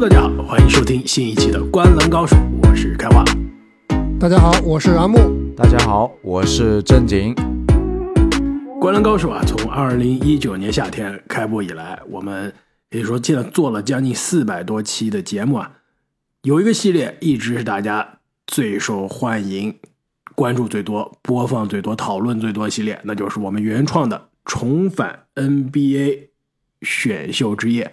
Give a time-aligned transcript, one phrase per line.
[0.00, 3.24] Hello，大家好，欢迎收听新一期的《观澜高手》，我是开花。
[4.16, 5.18] 大家好，我是阿木。
[5.56, 7.34] 大家好，我是正经。
[8.78, 12.54] 《观澜高手》啊，从二零一九年夏天开播以来，我们
[12.92, 15.72] 可以说现在做了将近四百多期的节目啊。
[16.42, 19.74] 有一个系列一直是大家最受欢迎、
[20.36, 26.28] 关注最多、播放最多、讨论最多系列，那就是我们原创的《重返 NBA
[26.82, 27.84] 选秀之夜》。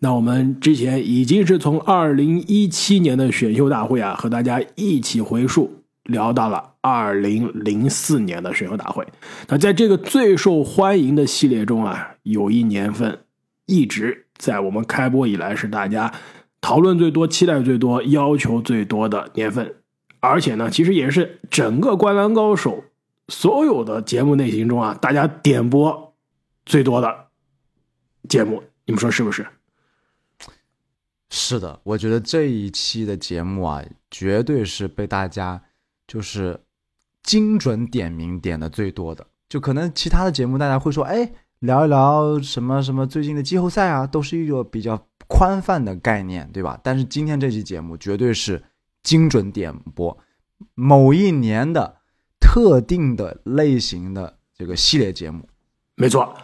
[0.00, 9.06] 那我们之前已经是从二零一七年的选秀大会啊，和大家一起回溯聊到了二零零四年的选秀大会。
[9.48, 13.18] 那在这个最受欢迎的系列中啊，有一年份
[13.66, 16.12] 一直在我们开播以来是大家
[16.60, 19.74] 讨论最多、期待最多、要求最多的年份，
[20.20, 22.70] 而且呢，其实也是整个《灌篮高手》
[23.26, 26.14] 所有的节目类型中啊，大家点播
[26.64, 27.27] 最多的
[28.28, 28.62] 节目。
[28.84, 29.46] 你们说是不是？
[31.30, 35.62] 是的，我觉得这一期的节目啊，绝对是被大家
[36.06, 36.58] 就是
[37.22, 39.26] 精准点名点的最多的。
[39.48, 46.80] 就可能其他的节目，大家会说，哎，聊一聊什么什么最近的季后赛啊，都是一个比较宽泛的概念，对吧？
[46.82, 48.62] 但是今天这期节目绝对是
[49.02, 50.16] 精准点播
[50.74, 51.96] 某一年的
[52.40, 55.46] 特定的类型的这个系列节目。
[55.94, 56.34] 没错，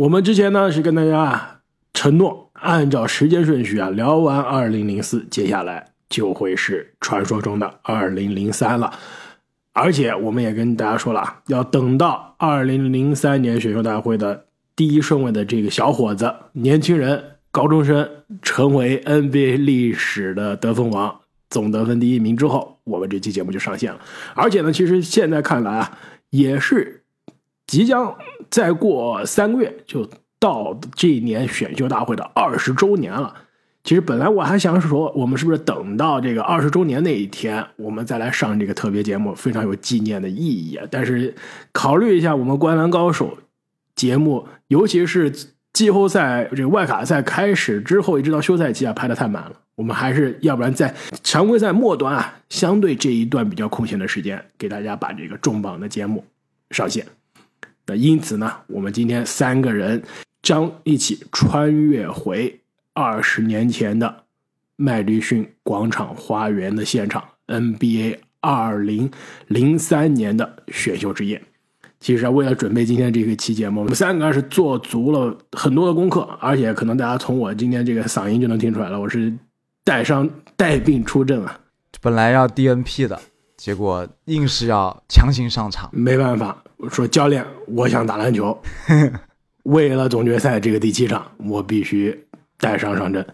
[0.00, 1.60] 我们之前呢是跟大家
[1.92, 2.50] 承诺。
[2.54, 8.98] 按照时间顺序啊，聊完二零零四，接下来就会是传说中的二零零三了。
[9.74, 18.08] 而且我们也跟大家说了，要等到二零零三年选秀大会的第一顺位的这个小伙子、年轻人、高中生
[18.40, 21.14] 成为 NBA 历史的得分王、
[21.50, 24.00] 总得分第一名之后，我们这期节目就上线了。
[24.34, 25.98] 而且呢，其实现在看来啊，
[26.30, 26.99] 也是
[27.70, 28.12] 即将
[28.50, 30.08] 再过三个月就。
[30.42, 33.34] 到这一年选秀大会的二十周年了，
[33.84, 40.86] 其实本来我还想说，我们是不是等到这个二十周年那一天，我们再来上这个特别节目，非常有纪念的意义啊。
[40.90, 41.34] 但是
[41.72, 43.36] 考虑一下，我们《灌篮高手》
[43.94, 45.30] 节目，尤其是
[45.74, 56.24] 季后赛这个外卡赛开始之后，一直到休赛期啊，排的太满了，我们还是要不然在常规赛末端啊，相对这一段比较空闲的时间，给大家把这个重磅的节目
[56.70, 57.04] 上线。
[57.90, 60.02] 那因此呢，我们今天三个人。
[60.42, 62.60] 将一起穿越回
[62.94, 64.22] 二十年前的
[64.76, 69.10] 麦迪逊广场花园的现场，NBA 二零
[69.48, 71.42] 零三年的选秀之夜。
[72.00, 79.30] 其实啊，为了准备今天这个期节目，我们三个是做足了很多的功课，而且可能大家从我今天这个嗓音就能听出来了，我是
[79.84, 81.60] 带伤带病出阵啊。
[82.00, 83.20] 本来要 DNP 的，
[83.58, 88.56] 结果硬是要强行上场，没办法，我说教练，我想打篮球。
[89.64, 92.24] 为了总决赛这个第七场，我必须
[92.58, 93.24] 带伤上阵。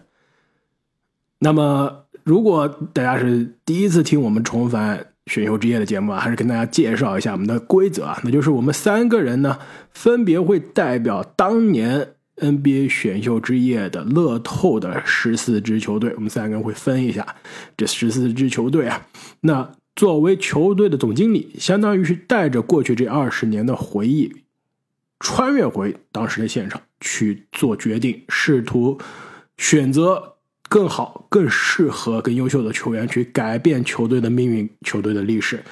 [1.39, 9.57] 那么，如果大家是第一次听我们重返选秀之夜的节目啊，还是跟大家介绍一下我们的规则啊，那就是我们三个人呢，
[9.91, 17.25] 分别会代表当年 NBA 选秀之夜的乐透的十四支球队，我们三个人会分一下
[17.77, 19.05] 这十四支球队啊。
[19.41, 24.31] 那作为球队的总经理，相当于是带着过去这二十年的回忆。
[25.19, 28.99] 穿越回当时的现场去做决定，试图
[29.57, 30.35] 选择
[30.69, 35.63] 更好、更适合、更优秀的球员，去改变球队的命运、球队的历史。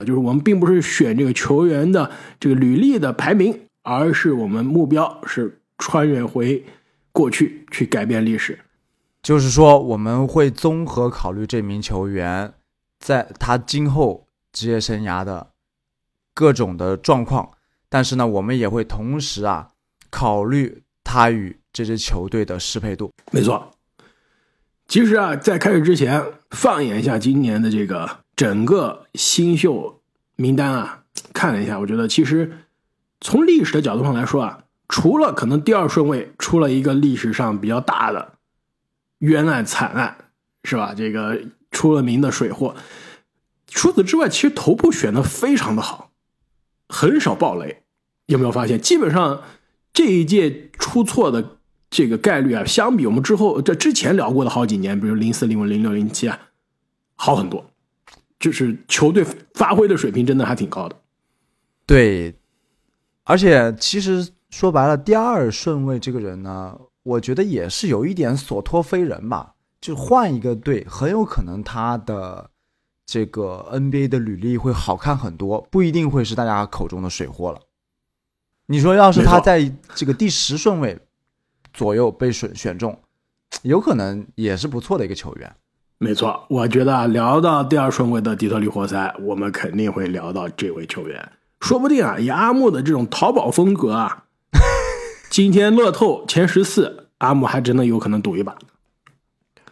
[0.00, 2.10] 就是我们并不是选这个球员的
[2.40, 6.64] 这个履历的排名，而是我们目标是穿越回
[7.12, 8.58] 过去去改变历史。
[9.22, 12.52] 就是说，我们会综合考虑这名球员
[12.98, 15.50] 在他今后职业生涯的
[16.34, 17.50] 各种的状况。
[17.88, 19.70] 但是呢，我们也会同时啊
[20.10, 23.10] 考虑他与这支球队的适配度。
[23.32, 23.70] 没错，
[24.86, 30.02] 其实啊，在开始之前，放眼一下今年的这个整个新秀
[30.36, 32.58] 名单啊，看了一下，我觉得其实
[33.22, 38.34] 从历史的角度上来说啊，除了可能第二顺位出了一个历史上比较大的
[39.20, 40.16] 冤案惨案，
[40.64, 40.92] 是吧？
[40.94, 41.40] 这个
[41.78, 42.74] 出了名的水货，
[43.68, 46.10] 除此之外，其实头部选的非常的好。
[46.88, 47.84] 很少爆雷，
[48.26, 48.80] 有没有发现？
[48.80, 49.44] 基本上
[49.92, 51.58] 这一届出错的
[51.88, 56.36] 这个概率啊，相比我们之后这之前聊过的好几年，比如零四、零五、零六、零七啊，
[57.14, 57.64] 好很多。
[58.40, 60.96] 就是球队发挥的水平真的还挺高的。
[61.86, 62.34] 对，
[63.22, 69.54] 而且其实说白了，第二顺位这个人呢，我觉得也是有一点所托非人吧。
[69.80, 72.50] 就换一个队，很有可能他的。
[73.10, 77.58] 这个 NBA 的履历会好看很多，不一定会是大家口中的水货了。
[78.66, 80.98] 你说，要是他在这个第十顺位
[81.72, 83.00] 左右被选选中，
[83.62, 85.56] 有可能也是不错的一个球员。
[85.96, 91.32] 没错，我觉得啊，聊到第二顺位的底特律活塞，我们肯定会聊到这位球员。
[91.60, 94.24] 说不定啊，以阿木的这种淘宝风格啊，
[95.30, 98.54] 今天乐透前十四，阿木还真的有可能赌一把。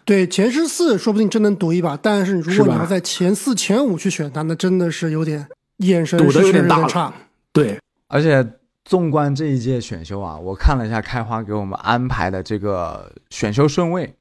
[0.07, 5.45] 对，前十四说不定真能赌一把，但是如果你要在前四、前五去选他，那真的是有点
[5.79, 7.13] 眼神赌的有点大差。
[7.53, 7.77] 对，
[8.07, 8.49] 而且
[8.85, 14.15] 纵观这一届选秀啊，我看了一下开花给我们安排的这个选秀顺位，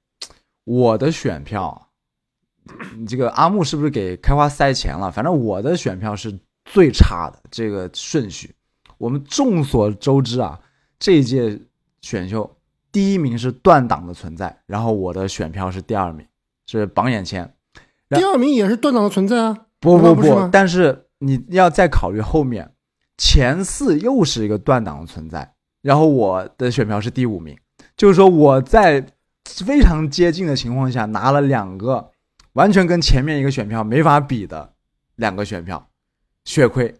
[0.63, 1.89] 我的选票，
[2.97, 5.11] 你这个阿木是不是给开花塞钱了？
[5.11, 6.35] 反正我的选票是
[6.65, 8.49] 最差的这个顺序。
[8.97, 10.59] 我们众所周知啊，
[10.97, 11.59] 这一届
[12.01, 12.49] 选秀
[12.95, 16.25] 第一名是断档的存在，然后我的选票是第二名，
[16.65, 17.53] 是榜眼签。
[18.07, 22.71] 第二名也是断档的存在啊，不不不但是你要再考虑后面
[23.17, 27.57] 前四又是一个断档的存在，然后我的选票是第五名，
[27.97, 29.05] 就是说我在
[29.43, 32.11] 非常接近的情况下拿了两个
[32.53, 34.71] 完全跟前面一个选票没法比的
[35.17, 35.89] 两个选票，
[36.45, 36.95] 血亏。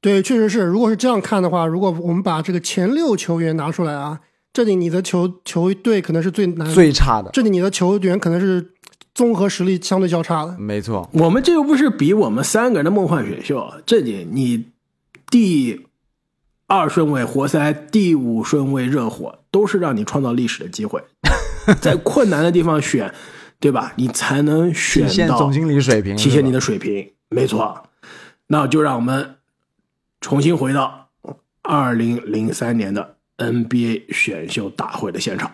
[0.00, 0.62] 对，确实是。
[0.62, 4.20] 如果是这样看的话，如果我们把这个前六球员拿出来啊，
[4.52, 8.72] 这里你的球球队可能是最难，最差的，这里你的球员可能是
[9.14, 10.56] 综合实力相对较差的。
[10.58, 14.66] 没错，我们这又不是比我们三个人的梦幻选秀，这里你
[15.30, 15.86] 第
[16.66, 21.02] 二顺位活塞，第五顺位热火，都是让你创造历史的机会，
[21.80, 23.12] 在困难的地方选，
[23.60, 23.92] 对吧？
[23.96, 27.84] 你才能选到体现总经理水平，体现你的水平，没错。
[28.48, 29.36] 那就让我们
[30.20, 31.08] 重新回到
[31.62, 35.50] 二零零三年的 NBA 选秀大会的现场。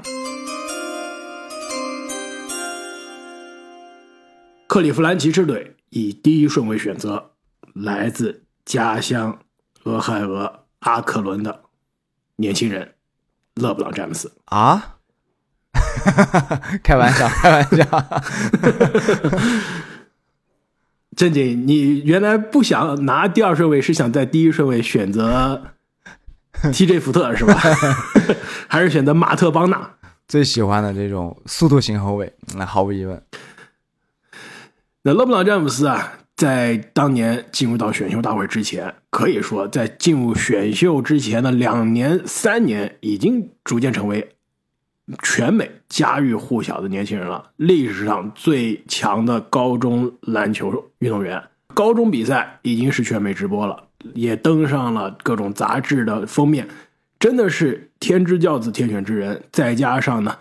[4.66, 7.30] 克利夫兰骑士队以第一顺位选择
[7.72, 9.38] 来自家乡
[9.84, 11.62] 俄亥俄阿克伦的
[12.36, 12.94] 年轻人
[13.54, 14.32] 勒布朗詹姆斯。
[14.46, 14.96] 啊，
[16.82, 17.86] 开玩笑，开玩笑。
[21.16, 25.75] 正经，你原来不想拿第二顺位，是想在第一顺位选择
[26.72, 27.54] TJ 福特是吧？
[28.68, 29.90] 还是选择马特邦纳？
[30.28, 33.22] 最喜欢的这种速度型后卫，那毫无疑问，
[35.02, 44.34] 那勒布朗詹姆斯啊，在当年进入到选秀大会之前，可以说在进入选秀之前的两年、三年，已经逐渐成为
[45.22, 47.50] 全美家喻户晓的年轻人了。
[47.54, 51.40] 历史上最强的高中篮球运动员，
[51.72, 56.68] 高中比赛已经是全美直播了，也登上了各种杂志的封面，
[57.18, 59.42] 真的是天之骄子、天选之人。
[59.50, 60.38] 再加上呢，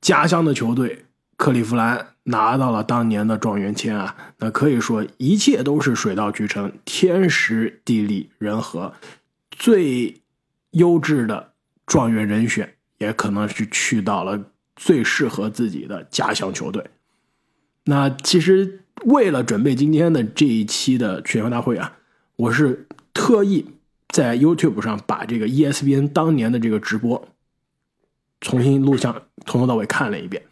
[0.00, 1.04] 家乡的球队
[1.36, 8.94] 克利夫兰拿到了当年的状元签啊，那可以说一切都是水到渠成，天时地利人和，
[9.50, 10.22] 最
[10.70, 11.52] 优质的
[11.86, 14.40] 状元人选，也可能是去到了
[14.76, 16.84] 最适合自己的家乡球队。
[17.84, 21.92] 那其实为了准备今天的这一期的选秀大会啊，
[22.36, 23.66] 我是特意
[24.08, 27.28] 在 YouTube 上把这个 E ESPN 当年的这个直播
[28.40, 29.14] 重新录像，
[29.46, 30.42] 从头到尾看了一遍。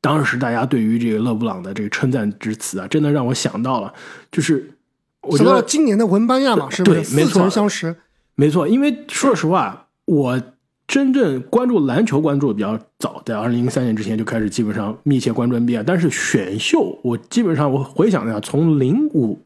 [0.00, 3.94] 当时大家对于这个勒布朗的这个称赞之词啊，真的让我想到了，
[4.30, 4.72] 就是
[5.22, 7.96] 我觉得今年的文班亚马是不是似对没错曾相识？
[8.34, 10.42] 没错，因为说实话，我
[10.86, 19.40] 真正关注篮球关注的比较早，在二零零三年之前就开始基本上密切关注 NBA，但是选秀我基本上我回想一下，从零五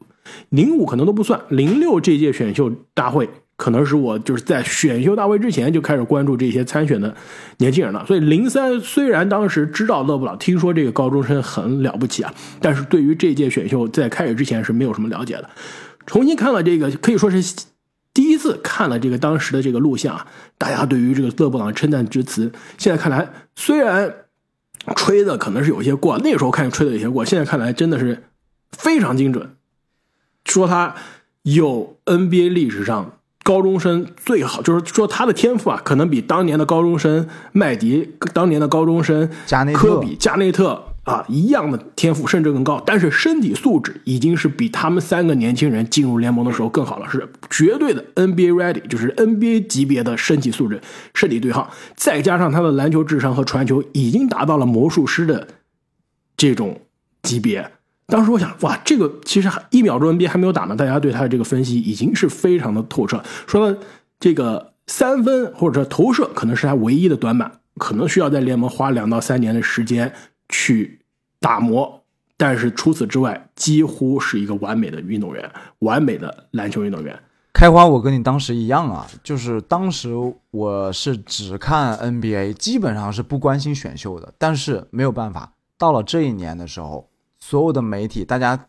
[0.49, 7.13] 零五可能都不算，零六这届选秀大会可能是我就是在选秀大会之前就开始关注这些参选的
[7.57, 8.05] 年轻人了。
[8.05, 15.49] 所以零三虽然当时知道勒布朗，听说这个高中生很了不起啊，但是对于这届选秀在开始之前是没有什么了解的。
[16.05, 17.55] 重新看了这个，可以说是
[18.13, 24.13] 第一次看了这个当时的这个录像啊，大家对于这个勒布朗称赞之词，现在看来虽然
[24.95, 28.23] 吹的可能是有些过，那时候看吹的有些过，现在看来真的是
[28.71, 29.51] 非常精准。
[30.45, 30.95] 说他
[31.43, 42.81] 有 NBA 历史上高中生最好，就是说他的天赋啊，可能比当年的高中生麦迪、当年的高中生加内特科比、加内特啊一样的天赋，甚至更高。
[42.85, 50.81] 但是身体素质已经是比他们三个年轻人进入联盟的时候更好了，是绝对的 NBA ready，就是 NBA 级别的身体素质、
[51.15, 55.47] 身体对抗，再加上他的篮球智商和传球已经达到了魔术师的
[56.37, 56.81] 这种
[57.23, 57.71] 级别。
[58.09, 63.23] 当时我想，哇，这个其实一秒钟 NBA 还没有打呢，大家对他的这个分析已经是非常的透彻。
[63.47, 63.77] 说了
[64.19, 70.11] 这个三分或者投射可能是他唯一的短板，可能需要在联盟花两到三年的时间
[70.49, 70.99] 去
[71.39, 72.03] 打磨。
[72.35, 77.19] 但是除此之外，几乎是一个完美的运动员，完美的篮球运动员。
[77.51, 80.13] 开花，我跟你当时一样啊，就是当时
[80.51, 84.33] 我是只看 NBA，基本上是不关心选秀的。
[84.37, 87.08] 但是没有办法，到了这一年的时候，
[87.39, 88.67] 所有的媒体，大家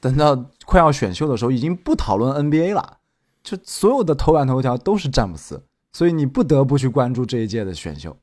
[0.00, 2.98] 等到快要选秀的时候，已经不讨论 NBA 了，
[3.42, 8.16] 就所有的头版头条都是詹姆斯，所以你不得不去关注这一届的选秀。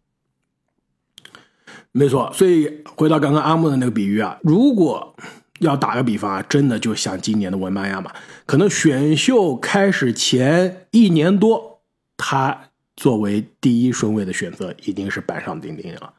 [1.91, 5.15] 没错，所以回到刚刚阿木的那个比喻啊，如果
[5.59, 8.11] 要打个比方啊，真的就像今年的文班亚马，
[8.45, 11.81] 可能选秀开始前一年多，
[12.17, 16.13] 他作为第一顺位的选择已经是板上钉钉了。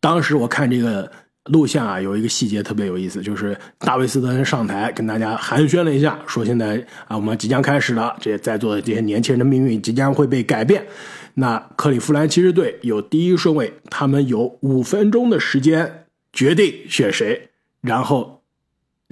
[0.00, 1.10] 当时我看这个
[1.48, 10.86] 录像啊，有一个细节特别有意思，就是大卫斯特上台跟大家寒暄了一下，说现在啊，我们即将开始了，这些在座的这些年轻人的命运即将会被改变。
[11.34, 17.50] 那克利夫兰骑士队有第一顺位，他们有五分钟的时间决定选谁，
[17.80, 18.42] 然后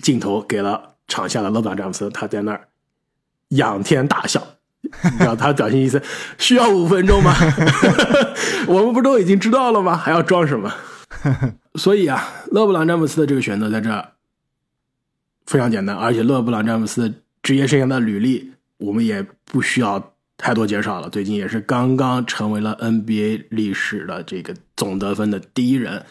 [0.03, 2.69] 镜头给了场下的勒布朗詹姆斯，他在那儿
[3.51, 4.45] 仰天大笑，
[5.21, 6.03] 然后他表情意思
[6.37, 7.33] 需要五分钟吗？
[8.67, 9.97] 我们不都已经知道了吗？
[9.97, 10.75] 还要装什么？
[11.77, 14.09] 所以啊，勒布朗詹姆斯的这个选择在这
[15.47, 20.13] 非常简单，而且勒布朗詹姆斯职业生涯的履历，我们也不需要。
[20.39, 26.05] 太多介绍了，最近也是刚刚成为了 NBA 历史的这个总得分的第一人。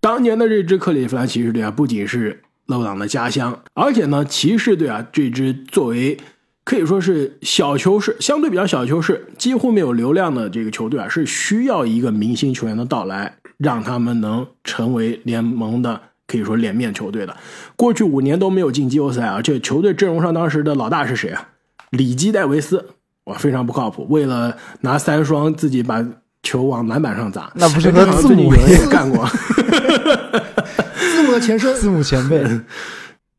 [0.00, 6.18] 当年的这支克利夫兰骑士队啊，不仅是勒布朗的家乡，而且呢，骑士队啊这支作为
[6.62, 17.36] 可以说是小球市，相对比较小球市，几乎没有流量的这个球队啊，是需要一个明星球员的到来，让他们能成为联盟的可以说脸面球队的。
[17.76, 21.48] 过去五年都没有进季后赛啊，这球队阵容上当时的老大是谁啊？
[21.90, 22.90] 里基戴维斯。
[23.24, 24.06] 哇，非常不靠谱！
[24.10, 26.04] 为了拿三双，自己把
[26.42, 29.26] 球往篮板上砸， 那不是 和字母也干过？
[30.98, 32.44] 字母的前身，字母前辈，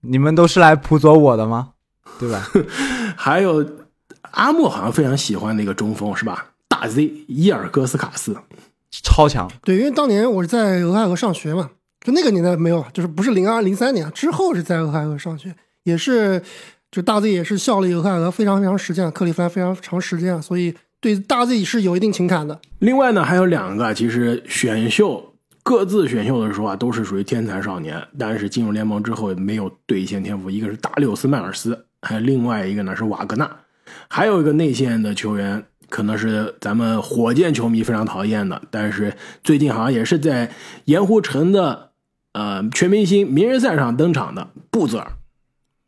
[0.02, 1.70] 你们都是来辅佐我的吗？
[2.20, 2.50] 对吧？
[3.16, 3.64] 还有
[4.32, 6.48] 阿莫好像非常喜欢那个中锋是吧？
[6.68, 8.36] 大 Z 伊尔戈斯卡斯，
[9.04, 9.50] 超强。
[9.64, 11.72] 对，因为当年我是在俄亥俄上学嘛，
[12.02, 16.42] 就那个年代没有，就是不是零二零三年之后是在俄亥俄上学，也是。
[16.92, 22.58] 就大 Z 也是效力俄亥俄非常非常时间，克利夫兰非常长时间，所以对大 Z 是有一定情感的。
[22.80, 30.50] 另外呢，还有两个，其实选秀各自选秀的时候啊，都是属于天才少年，但是进入联盟之后没有兑现天赋。
[30.50, 33.52] 一个是大六斯迈尔斯，还有另外一个呢是瓦格纳，
[34.08, 40.52] 还有一个内线的球员，可能是咱们火箭球迷非常讨厌的，但是最近好像也是在
[40.86, 41.92] 盐湖城的
[42.34, 45.12] 呃全明星名人赛上登场的布泽尔。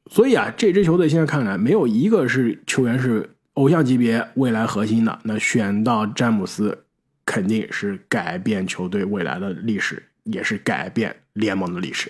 [0.09, 5.19] 所以啊，这支球队现在看来没有一个是球员是偶像级别未来核心的。
[5.23, 6.85] 那选到詹姆斯，
[7.25, 12.09] 肯定是改变球队未来的历史，也是改变联盟的历史。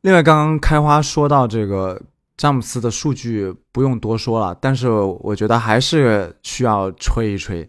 [0.00, 2.00] 另外，刚刚开花说到这个
[2.40, 7.68] 詹姆斯的数据不用多说了，但是我觉得还是需要吹一吹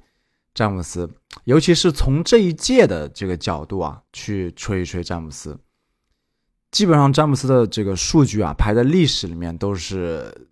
[0.53, 1.09] 詹姆斯，
[1.43, 5.59] 尤其是从这一届的这个角度啊，去吹一吹詹姆斯。
[6.71, 10.47] 基本上詹姆斯的这个数据啊，排在历史里面都是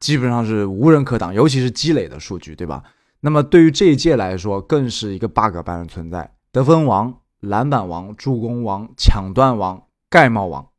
[0.00, 2.82] 基本上是无人可挡，尤其是积累的数据，对吧？
[3.20, 6.34] 那么对于这一届来说，更是一个 bug 般的存在。
[6.52, 10.70] 得分王、篮板王、助攻王、抢断王、盖帽王，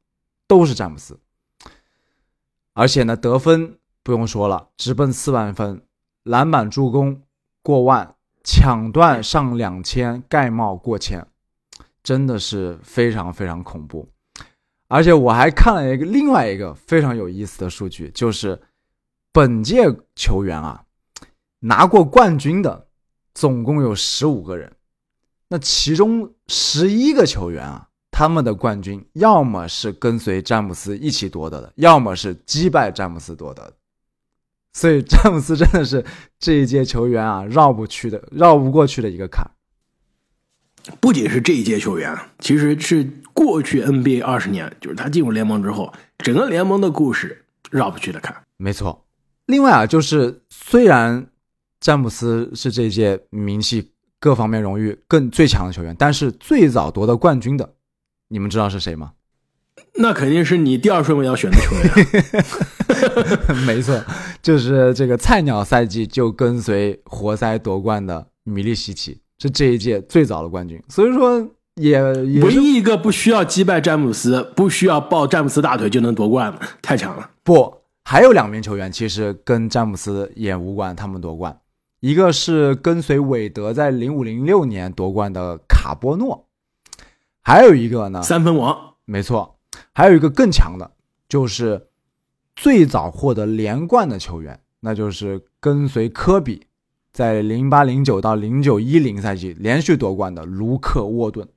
[0.48, 1.20] 都是詹姆斯。
[2.78, 5.80] 而且呢，得分不用说了，直奔四万分；
[6.22, 7.24] 篮板、助攻
[7.64, 11.26] 过万；抢断上两千；盖帽过千，
[12.04, 14.08] 真的是非常非常恐怖。
[14.88, 18.62] 而且我还看了一个另外一个非常有意思的数据，就是
[19.32, 20.86] 本届球员啊
[21.62, 22.88] 拿过冠军的
[23.34, 24.72] 总共有十五个人，
[25.48, 33.74] 那其中十一个球员啊，他们的冠军要么是跟随詹姆斯一起夺得的，要么是击败詹姆斯夺得的。
[34.74, 36.06] 所以詹姆斯真的是
[36.38, 39.50] 这一届球员啊绕不去的、绕不过去的一个坎。
[41.00, 48.36] 不仅是这一届球员，其实是过去 NBA 二十年，就是他进入联盟之后，整个联盟的故事绕不去的坎。
[48.56, 49.06] 没错。
[49.48, 51.28] 另外啊，就是虽然
[51.80, 57.74] 詹姆斯是这届名气各方面荣誉更最强的球员，但是最早夺得冠军的，
[58.30, 59.14] 你们知道是谁吗？
[59.96, 62.46] 那肯定是你第二顺位要选的球员。
[63.66, 64.00] 没错，
[64.42, 69.22] 就是这个菜鸟赛季就跟随活塞夺冠的米利西奇。
[69.40, 77.30] 是这一届最早的冠军，所以说也唯一一个不需要击败詹姆斯，不需要抱詹姆斯大腿就能夺冠的，太强了。
[77.44, 77.72] 不，
[78.04, 81.56] 还有两名球员其实跟詹姆斯也无关，他们夺冠，
[82.00, 86.47] 一个是跟随韦德在零五零六年夺冠的卡波诺，
[87.48, 89.56] 还有一个呢，三分王，没错，
[89.94, 90.92] 还有一个更强的，
[91.30, 91.88] 就是
[92.58, 96.68] 最早获得连冠的球员，那就是跟随科比
[97.14, 101.48] 在零八零九到零九一零赛季连续夺冠的卢克沃顿，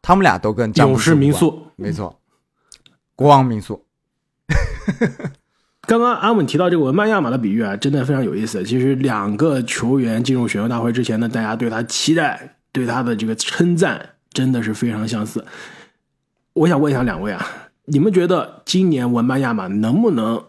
[0.00, 1.66] 他们俩都跟詹姆勇士民宿。
[1.76, 2.18] 没错，
[3.14, 3.84] 国王民宿。
[5.86, 8.64] 刚刚阿稳提到这个文班亚马的比喻啊，真的非常有意思。
[8.64, 15.44] 其实两个球员进入选秀大会之前呢，大家对他期待、对他的这个称赞，真的是非常相似。
[16.52, 17.46] 我想问一下两位啊，
[17.86, 20.44] 你们觉得今年文班亚马能不能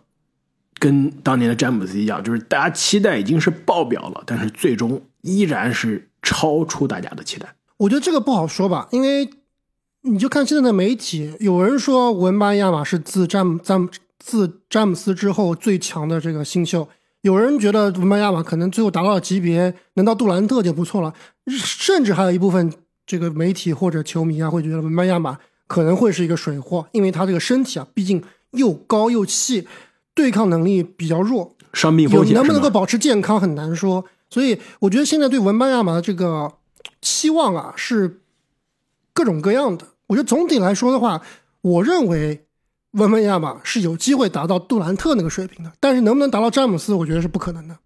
[0.80, 7.48] 跟当年的詹姆斯一样，就是大家期待已经是爆表了，但是最终依然是超出大家的期待？
[7.78, 9.30] 我觉得这个不好说吧，因为
[10.02, 16.90] 你就看现在的媒体，有人说文班亚马是自詹姆詹自詹姆斯之后最强的这个新秀，
[17.22, 21.14] 有人觉得文班亚马可能最后达到了级别，能到杜兰特就不错了，
[21.48, 22.74] 甚至还有一部分
[23.06, 29.68] 这个媒体或者球迷啊会觉得文班亚马可能会是一个水货，因为他这个身体啊，毕竟又高又细，
[30.14, 34.06] 对抗能力比较弱，伤病有风险能不能够保持健康很难说。
[34.30, 36.54] 所以我觉得现在对文班亚马的这个
[37.02, 38.22] 期望啊是
[39.14, 39.88] 各种各样的。
[40.08, 41.22] 我觉得总体来说的话，
[41.62, 42.46] 我认为
[42.92, 47.78] 文班亚马是有机会达到杜兰特那个水平的，但是能不能达到詹姆斯，我觉得是不可能的。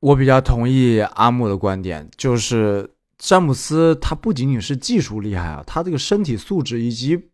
[0.00, 7.28] 我比较同意阿木的观点，就是詹姆斯他不仅仅是技术厉害啊，他这个身体素质以及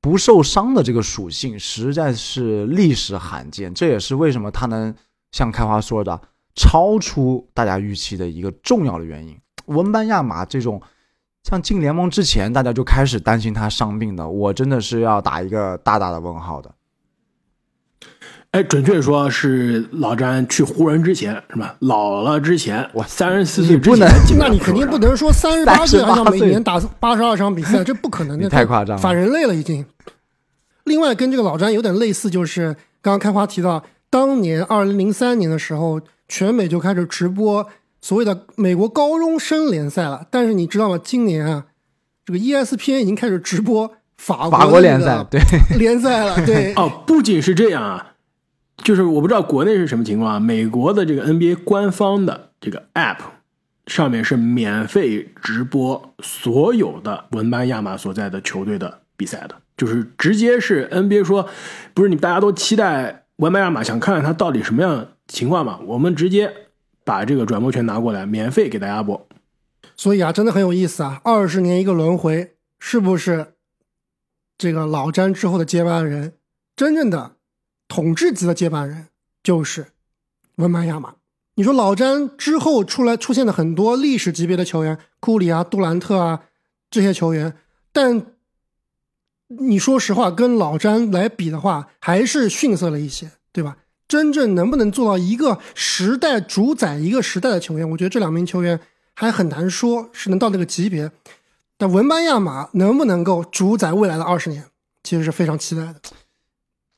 [0.00, 4.94] 不受伤的这个属性实在是历史罕见，这也是为什么他能
[5.32, 6.20] 像开花说的
[6.54, 9.38] 超出大家预期的一个重要的原因。
[9.66, 10.80] 文班亚马这种
[11.44, 16.74] 像进联盟之前大家就开始担心他伤病的，我真的是要打一个大大的问号的。
[18.52, 21.76] 哎，准确说是老詹去湖人之前是吧？
[21.78, 29.86] 老了之前，我三十四岁之前那你肯定不能说三十八岁还想每年打八十二场比赛，这不可能的，太夸张了反人类了已经。
[30.84, 37.64] 另外，跟这个老詹有点类似，就是刚刚开花提到，当年二零零三年的时候，全美就开始直播
[38.00, 40.26] 所谓的美国高中生联赛了。
[40.28, 40.98] 但是你知道吗？
[41.00, 41.66] 今年啊，
[42.24, 45.40] 这个 ESPN 已经开始直播法国法国联赛了对
[45.78, 46.74] 联赛了，对。
[46.76, 48.09] 哦，不仅是这样啊，
[48.82, 50.40] 就是我不知道国内是什么情况啊。
[50.40, 53.18] 美国的这个 NBA 官方的这个 App
[53.86, 61.48] 上面是免费直播所有的文班亚马所在的球队的比赛的，就是直接是 NBA 说，
[61.92, 65.80] 不是你大家都期待文班亚马，想看看他到底什么样情况嘛？
[65.84, 66.52] 我们直接
[67.04, 69.28] 把这个转播权拿过来，免费给大家播。
[69.96, 71.20] 所以啊，真的很有意思啊！
[71.24, 73.54] 二十年一个轮回，是不是
[74.56, 76.32] 这个老詹之后的接班人，
[76.74, 77.32] 真正的
[77.90, 79.08] 统治级的接班人
[79.42, 79.88] 就是
[80.54, 81.16] 文班亚马？
[81.56, 86.42] 你说老詹之后出来出现的很多历史级别的球员，库里啊、杜兰特啊
[86.88, 87.52] 这些球员，
[87.92, 88.26] 但
[89.48, 93.76] 你说实话，跟老詹来比的话，还是逊色了一些，对吧？
[94.06, 98.78] 真正能不能做到一个时代主宰一个时代的球员，我觉得这两名球员
[99.14, 101.10] 还很难说是能到那个级别。
[101.76, 104.64] 但文班亚马能不能够主宰未来的二十年，
[105.02, 105.96] 其实是非常期待的。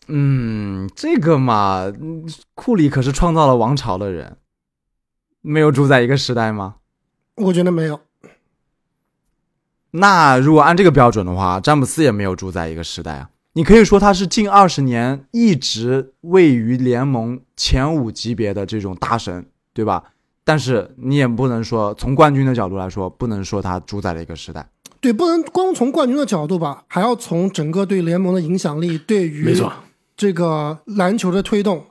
[0.08, 4.36] 嗯，这个嘛，嗯库里可是创造了王朝的人，
[5.40, 6.76] 没有主宰一个时代吗？
[7.36, 8.00] 我觉得没有，
[9.92, 13.30] 那如果按这个标准的话，詹姆斯也没有主宰一个时代啊。
[13.54, 20.02] 你可以说他是近二十年一直位于联盟前五级别的这种大神，对吧？
[20.42, 24.68] 但是你也不能说从冠军的角度来说，不能说他主宰了一个时代。
[25.00, 29.72] 对，不能光从冠军的角度吧，还要从整个对联盟的影响力，对于没错，
[30.22, 31.78] 这个篮球的推动。
[31.78, 31.85] 我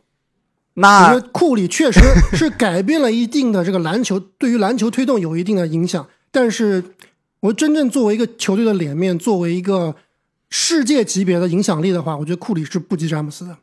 [0.76, 2.00] 那觉得库里确实
[2.32, 6.08] 是改变了一定的这个篮球，对于篮球推动有一定的影响。
[6.32, 6.82] 但是，
[7.42, 9.96] 我真正作为一个球队的脸面，作为一个
[10.50, 13.58] 世界级别的影响力的话，我觉得库里是不及詹姆斯的。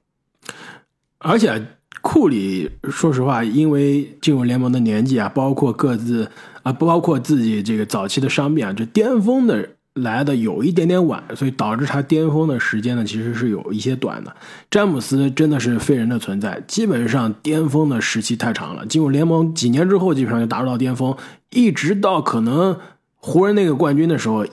[1.16, 1.66] 而且
[2.02, 6.30] 库里说实话，因为进入联盟的年纪啊，包括各自
[6.62, 14.34] 啊，包括自己这个早期的伤病啊，这巅峰的来的有一点点晚，所以导致他巅峰的时间呢，其实是有一些短的。
[14.70, 21.16] 詹姆斯真的是非人的存在，基本上巅峰的时期太长了，进入联盟几年之后，基本上就达不到巅峰，
[21.50, 22.76] 一直到可能
[23.16, 24.46] 湖人那个冠军的时候。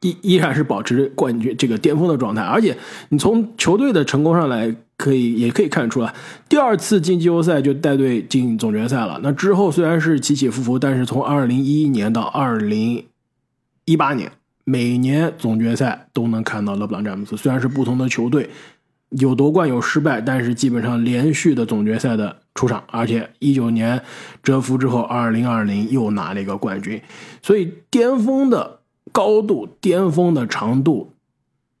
[0.00, 2.76] 依依然是保持冠军这个巅峰的状态，而且
[3.08, 6.14] 你从球队的成功上来，可以也可以看出来，
[6.46, 9.18] 第二次进季后赛就带队进总决赛了。
[9.22, 13.02] 那之后虽然是起起伏伏，但是从二零一一年到二零
[13.86, 14.30] 一八年，
[14.64, 17.36] 每年总决赛都能看到勒布朗詹姆斯。
[17.36, 18.50] 虽然是不同的球队，
[19.10, 24.02] 有夺冠有失败，但是基本上连续的总决赛的出场，而且一九年
[24.42, 27.00] 蛰伏之后，二零二零又拿了一个冠军，
[27.42, 28.80] 所以巅峰的。
[29.12, 31.12] 高度、巅峰的长度，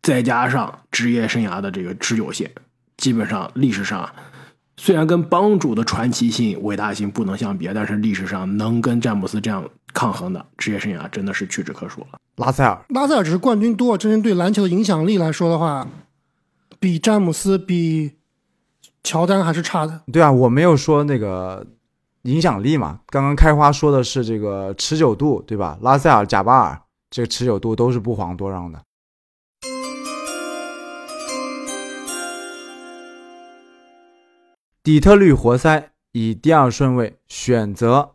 [0.02, 2.48] 再加上职业生涯的这个持久性，
[2.96, 4.08] 基本上历史上
[4.76, 12.18] 虽然跟帮主的传奇性、伟大性不能相比，但是历史上能跟詹姆斯这样抗衡的职业生涯真的是屈指可数了。
[12.36, 15.86] 拉塞尔，拉塞尔只是冠军多，真正对篮球的影响力来说的话，
[16.78, 18.12] 比詹姆斯、比
[19.02, 20.02] 乔丹还是差的。
[20.12, 21.64] 对啊，我没有说那个
[22.22, 25.78] 影响力嘛，刚刚开花说的是这个持久度，对吧？
[25.80, 28.82] 拉塞尔、贾巴尔这个持久度都是不遑多让的。
[34.82, 38.10] 底特律活塞以第二顺位选择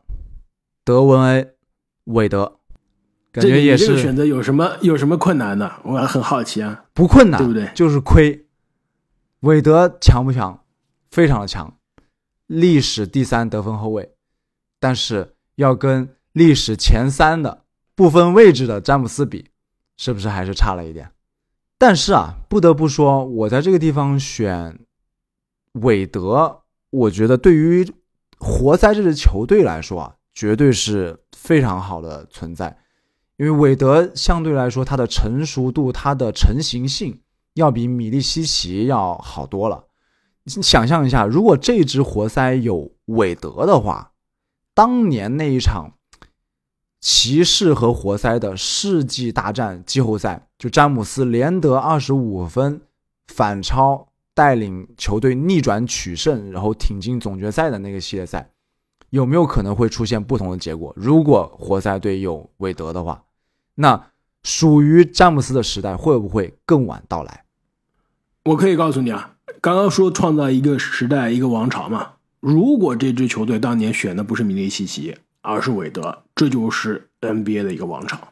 [0.83, 1.53] 德文 A
[2.09, 2.59] 韦德，
[3.31, 5.71] 感觉也是这个选择有什么有什么困难的？
[5.83, 6.85] 我很好奇啊。
[6.93, 8.45] 不困难，对不对就是亏。
[9.41, 10.63] 韦德强不强？
[11.11, 11.77] 非常的强，
[12.47, 14.11] 历史第三得分后卫，
[14.79, 17.63] 但是要跟历史前三的
[17.95, 19.49] 不分位置的詹姆斯比，
[19.97, 21.11] 是不是还是差了一点？
[21.77, 24.79] 但是啊，不得不说，我在这个地方选
[25.73, 27.91] 韦德，我觉得对于
[28.37, 32.77] 活塞这支球队来说啊，绝对是非常好的存在。
[33.37, 37.21] 因为韦德相对来说，他的成熟度、他的成型性
[37.53, 39.85] 要比米利西奇要好多了。
[40.43, 44.11] 你想象一下，如果这支活塞有韦德的话，
[44.73, 45.93] 当年那一场
[46.99, 52.81] 骑士和活塞的世纪大战季后赛，就詹姆斯连得二十五分，
[53.27, 58.51] 反超带领球队逆转取胜，然后挺进总决赛的那个系列赛，
[59.09, 60.93] 有没有可能会出现不同的结果？
[60.95, 63.23] 如果活塞队有韦德的话，
[63.75, 64.07] 那
[64.43, 67.45] 属于詹姆斯的时代会不会更晚到来？
[68.45, 72.13] 我可以告诉你啊，刚刚说创造一个时代、一个王朝嘛。
[72.39, 78.29] 如果这支球队当年选的不是米利西奇，而是韦德，这就是 NBA 的一个王朝。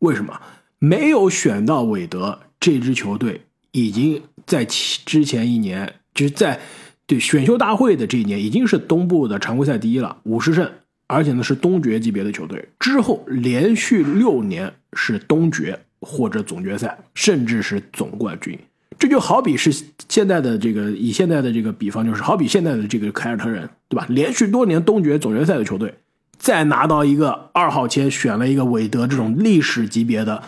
[0.00, 0.40] 为什么？
[0.80, 6.60] 没有选到韦德，这支球队已经在之前一年，就是在
[7.06, 10.70] 对选秀大会的这一年，已经是东部的常规赛第一了，五十胜，
[11.06, 12.66] 而且呢是东决级别的球队。
[12.78, 18.58] 之后连续六年是东决或者总决赛，甚至是总冠军。
[18.98, 19.70] 这就好比是
[20.08, 24.06] 现在的这个，以现在的这个比方，就是好比现在的这个凯尔特人，对吧？
[24.08, 25.92] 连续多年东决、总决赛的球队，
[26.38, 30.42] 再拿到一个二号签，选了一个韦德这种历史级别的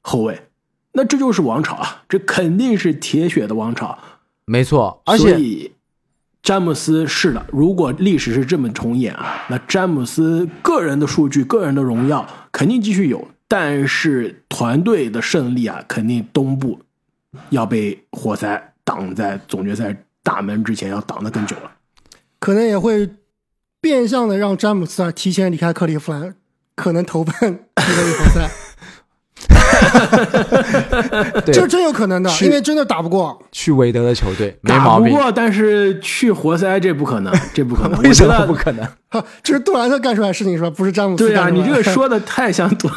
[0.00, 0.40] 后卫，
[0.92, 2.04] 那这就是王朝啊！
[2.08, 3.98] 这肯定是铁血的王朝。
[4.44, 5.70] 没错，而且
[6.42, 16.80] 詹姆斯是的，如果历史是这么重演啊，那詹姆斯个人的数据、个人的荣耀肯定继续有，但是团队的胜利啊，肯定东部
[17.50, 21.70] 要被活塞挡在总决赛大门之前，要挡得更久了。
[22.40, 23.08] 可能也会
[23.80, 26.34] 变相的让詹姆斯啊提前离开克利夫兰，
[26.74, 27.38] 可能投奔底
[27.76, 28.50] 特律活塞，
[31.44, 33.38] 对这真有可能的，因为真的打不过。
[33.52, 38.00] 去韦德的球队没毛病，不过，但是去活塞这不可能，这不可能。
[38.02, 38.86] 为什么不可能？
[39.10, 40.70] 哈， 这是杜兰特干出来的事情是吧？
[40.70, 41.48] 不是詹姆斯对啊。
[41.48, 42.88] 你这个说的太像杜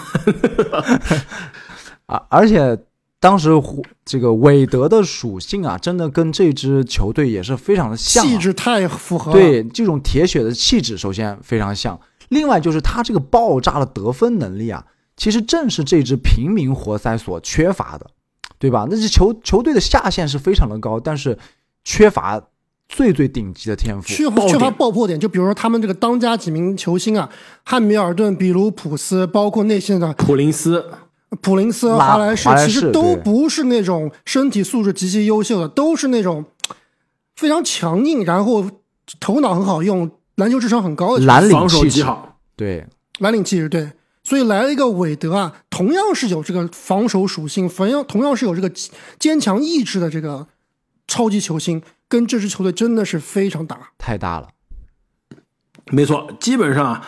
[2.06, 2.78] 啊，而且
[3.20, 9.38] 当时胡这个韦德的属性啊，真的跟这支球队也是非常的像、啊，气质太符合了。
[9.38, 12.00] 对这种铁血的气质，首先非常像。
[12.30, 14.84] 另外就是他这个爆炸的得分能力啊，
[15.18, 18.06] 其实正是这支平民活塞所缺乏的，
[18.60, 18.86] 对吧？
[18.90, 21.38] 那支球球队的下限是非常的高，但是
[21.84, 22.42] 缺乏
[22.90, 24.08] 最最顶级的天赋。
[24.08, 27.30] 缺乏缺乏爆破点，就比如说他们这个当家几名球星啊，
[27.64, 30.86] 汉密尔顿、比卢普斯，包括内线的普林斯，
[31.42, 36.44] 普林斯、拉华莱士其实都不是那种身体素质极其优秀的，都是那种
[37.36, 38.70] 非常强硬，然后
[39.20, 42.38] 头脑很好用，篮球智商很高的蓝领防守气质，极好。
[42.58, 42.86] 对，
[43.20, 43.90] 蓝领气质，对。
[44.26, 48.70] 所以来了一个韦德啊，同样是有这个防守属性，同样同样是有这个
[49.18, 50.48] 坚强意志的这个
[51.08, 53.92] 超级球星，跟这支球队真的是非常搭。
[53.98, 54.50] 太大了。
[55.92, 57.04] 没错，基本上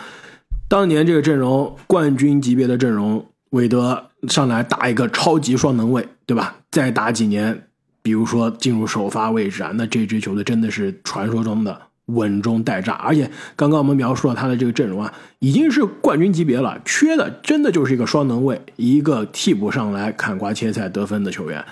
[0.68, 6.58] 当年这个阵容，冠军级别的阵容，韦德上来打一个超级双能卫，对吧？
[6.70, 7.66] 再打几年，
[8.00, 12.92] 比如说进入首发位置啊，那这支球队真的是传说中的稳中带炸。
[12.92, 21.64] 而且刚刚我们描述了他的这个阵容啊，已经是冠军级别了，缺的真的就是一个双能卫，一个替补上来砍瓜切菜得分的球员。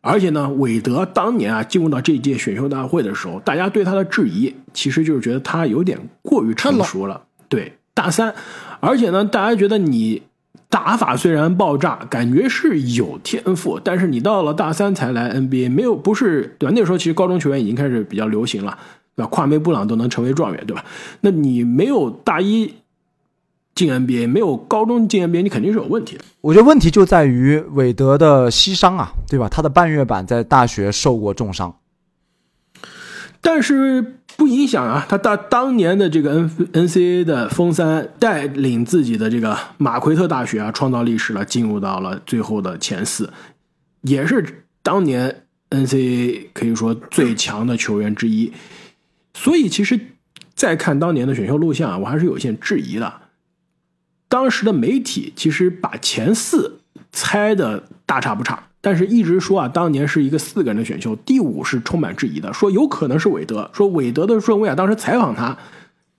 [0.00, 7.22] 而且呢，韦德当年啊进入到这届选秀大会的时候，大家对他的质疑，其实就是觉得他有点过于成熟了。
[7.48, 8.32] 对，大三，
[8.78, 10.22] 而且呢，大家觉得你
[10.70, 16.72] 打法虽然爆炸，感觉是有天赋，但是你到了大三才来 NBA，没有不是对吧？
[16.76, 18.78] 那时候其实高中球员已经开始比较流行了，
[19.18, 19.28] 对吧？
[19.30, 20.84] 跨梅布朗都能成为状元，对吧？
[21.22, 22.72] 那你没有大一
[23.74, 26.24] 进 NBA，没有高中进 NBA，你肯定是有问题的。
[26.40, 29.48] 我觉得问题就在于韦德的膝伤啊，对吧？
[29.48, 31.74] 他的半月板在大学受过重伤，
[33.40, 43.32] 但是不影响啊，他当当年的这个 N NCAA 的封三带领自己的这个马奎特大学啊，创造历史了，进入到了最后的前四，
[44.02, 48.52] 也是当年 NCAA 可以说最强的球员之一。
[49.40, 50.00] 所以其实
[50.52, 53.12] 再看当年的选秀录像啊，我还是有些质疑的。
[54.28, 56.80] 当时的媒体其实把前四
[57.12, 58.64] 猜的大差不差。
[58.80, 65.56] 但是一直说啊，当年是一个四个人的选秀，第五是充满质疑的，说有可能是韦德，说韦德的顺位啊，当时采访他，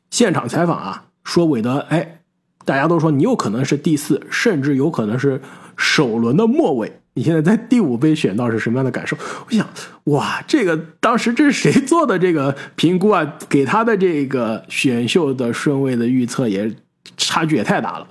[0.09, 2.21] 现场采访啊，说韦德，哎，
[2.63, 5.41] 大家都说你有可能是第四，甚至有可能是
[5.75, 9.17] 首轮的末位，你现在在第五被选到是什么样的感受？
[9.45, 9.67] 我想，
[10.05, 13.35] 哇，这个当时这是谁做的这个评估啊？
[13.49, 16.73] 给他的这个选秀的顺位的预测也。
[17.17, 18.07] 差距也太大了，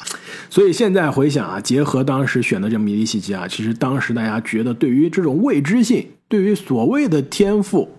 [0.51, 7.97] 所以现在回想啊，结合当时选的这米利西奇啊，其实当时大家觉得对于这种未知性，对于所谓的天赋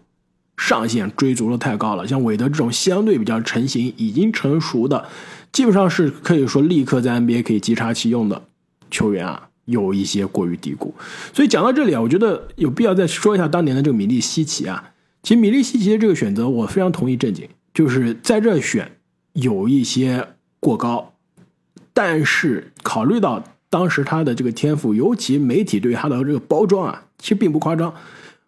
[0.57, 2.07] 上限追逐的太高了。
[2.07, 5.05] 像韦德这种相对比较成型、已经成熟的，
[5.51, 8.43] 基本上是可以说立刻在 NBA 可以即插即用的
[8.91, 10.93] 球员啊，有一些过于低估。
[11.33, 14.91] 所以讲到这里啊，我觉得有必要再说一下当年的这个米利西奇啊。
[15.23, 18.91] 其实米利西奇的这个选择，我非常同意正经，就是在这选
[19.33, 20.27] 有一些。
[20.61, 21.13] 过高，
[21.93, 27.93] 但是考虑到当时他的这个天赋，尤其媒体对他的这个包装啊，其实并不夸张。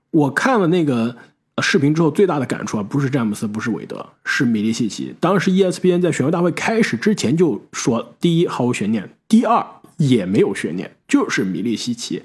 [0.10, 1.16] 我看了那个
[1.62, 5.16] 视频之后，最大的感触啊，不是詹姆斯，不是韦德，是米利西奇。
[5.22, 9.66] 当时 ESPN 在选秀大会开始之前就说，第一毫无悬念，第二
[10.10, 12.24] 也没有悬念，就是米利西奇。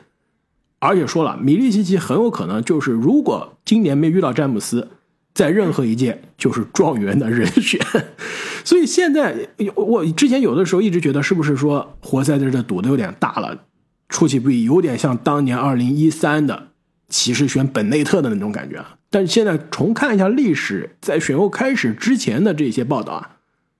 [0.78, 4.88] 而且说了，米利西奇很有可能就是，如果今年没遇到詹姆斯。
[5.34, 7.78] 在任何一届就是状元的人选，
[8.64, 13.64] 所以现在我之前有的时候一直觉得是不是说活塞在这赌的有点大了，
[14.08, 16.68] 出其不意，有点像当年二零一三的
[17.10, 18.96] 骑士选本内特的那种感觉啊。
[19.10, 23.36] 但是现在重看一下历史，在选秀开始之前的这些报道啊，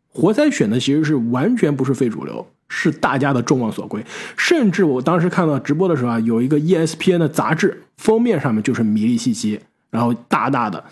[0.08, 4.04] 活塞选的其实是完全不是非主流，是大家的众望所归。
[4.36, 10.82] 甚至我当时看到直播的时候啊，有一个 ESPN 的杂志封面上面就是米利西奇，然后大大的。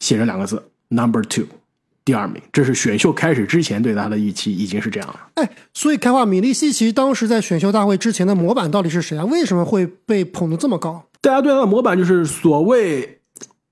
[0.00, 1.46] 写着两个字，Number Two，
[2.04, 2.42] 第二名。
[2.52, 5.18] 这是选秀开始之前对他的预期已经是这样了。
[5.36, 9.24] 哎，所以开话，米利西奇当时在选秀大会之前的模板到底是谁啊？
[9.24, 11.06] 为什么会被捧得这么高？
[11.22, 13.20] 大家对他的模板就是所谓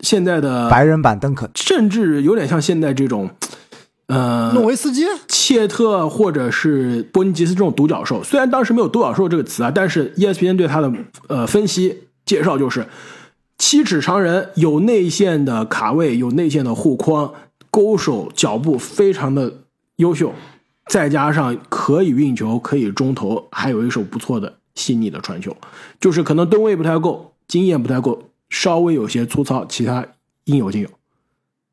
[0.00, 3.28] 现在的白人版邓肯，甚至有点像现在这种，
[4.12, 8.22] 呃，诺维斯基、切特或者是波尼吉斯这种独角兽。
[8.22, 10.92] 虽然当时没有独角兽这个词啊，但是 ESPN 对他的
[11.28, 12.86] 呃分析介绍就是。
[13.58, 17.32] 七尺长人，有内线的卡位，有内线的护框，
[17.70, 19.58] 勾手脚步非常的
[19.96, 20.32] 优秀，
[20.86, 25.56] 再加上可以运球，可以中投，还有一手不错的细腻的传球，
[26.00, 30.04] 就是可能吨位不太够，经验不太够，稍微有些粗糙，其他
[30.46, 30.88] 应有尽有。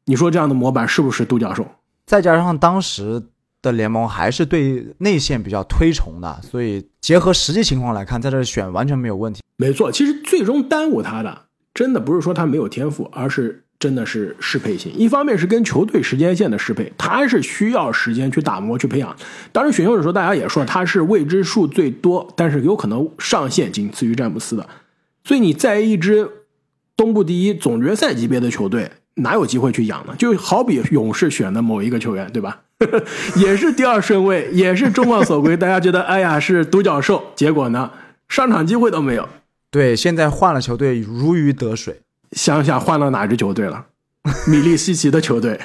[0.05, 1.65] 你说这样的模板是不是独角兽？
[2.09, 3.21] 再加上当时
[3.61, 9.43] 的联盟还是对内线比较推崇的，所以结合实际情况来看，在这选完全没有问题。
[9.57, 11.43] 没错，其实最终耽误他的。
[11.71, 14.91] 真的不是说他没有天赋，而是真的是适配性。
[14.95, 19.15] 一方面是跟球队时间线的适配，他是需要时间去打磨、去培养。
[19.51, 24.67] 当时选秀的时候，大家也说他是未知数最多，但是有可能上限仅次于詹姆斯的。
[25.23, 26.27] 所以你在一支
[26.97, 30.15] 东部第一总决赛级别的球队，哪有机会去养呢？
[30.17, 32.61] 就好比勇士选的某一个球员，对吧？
[33.35, 37.91] 也是第二顺位，也是众望所归，大家觉得哎呀是独角兽，结果呢，
[38.27, 39.27] 上场机会都没有。
[39.69, 42.01] 对，现在换了球队如鱼得水。
[42.33, 43.85] 想想换了哪支球队了？
[44.47, 45.59] 米利西奇的球队。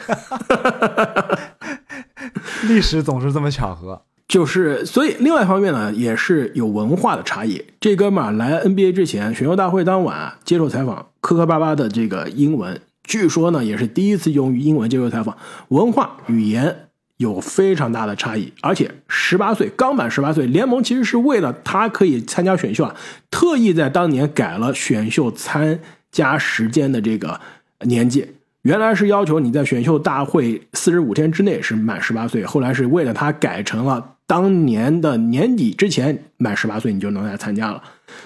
[2.66, 4.02] 历史总是这么巧合。
[4.26, 7.62] 就是，所以另外一方面呢，也是有文化的差异。
[7.78, 15.36] 这哥们儿来 NBA 之前，选秀大会当晚接受采访，磕磕巴巴的这个英文，据说呢也是第一次用于英文接受采访，
[15.68, 16.76] 文化语言。
[17.18, 22.96] 有非常大的差异，而且十八岁刚满十八岁，联盟其实是为了他可以参加选秀啊，
[23.30, 25.78] 特意在当年改了选秀参
[26.10, 27.40] 加时间的这个
[27.82, 28.26] 年纪，
[28.62, 37.80] 原来是要求你在选秀大会四十五天之内是满十八岁，后来是为了他改成了当年的年底之前满十八岁你就能来参加了，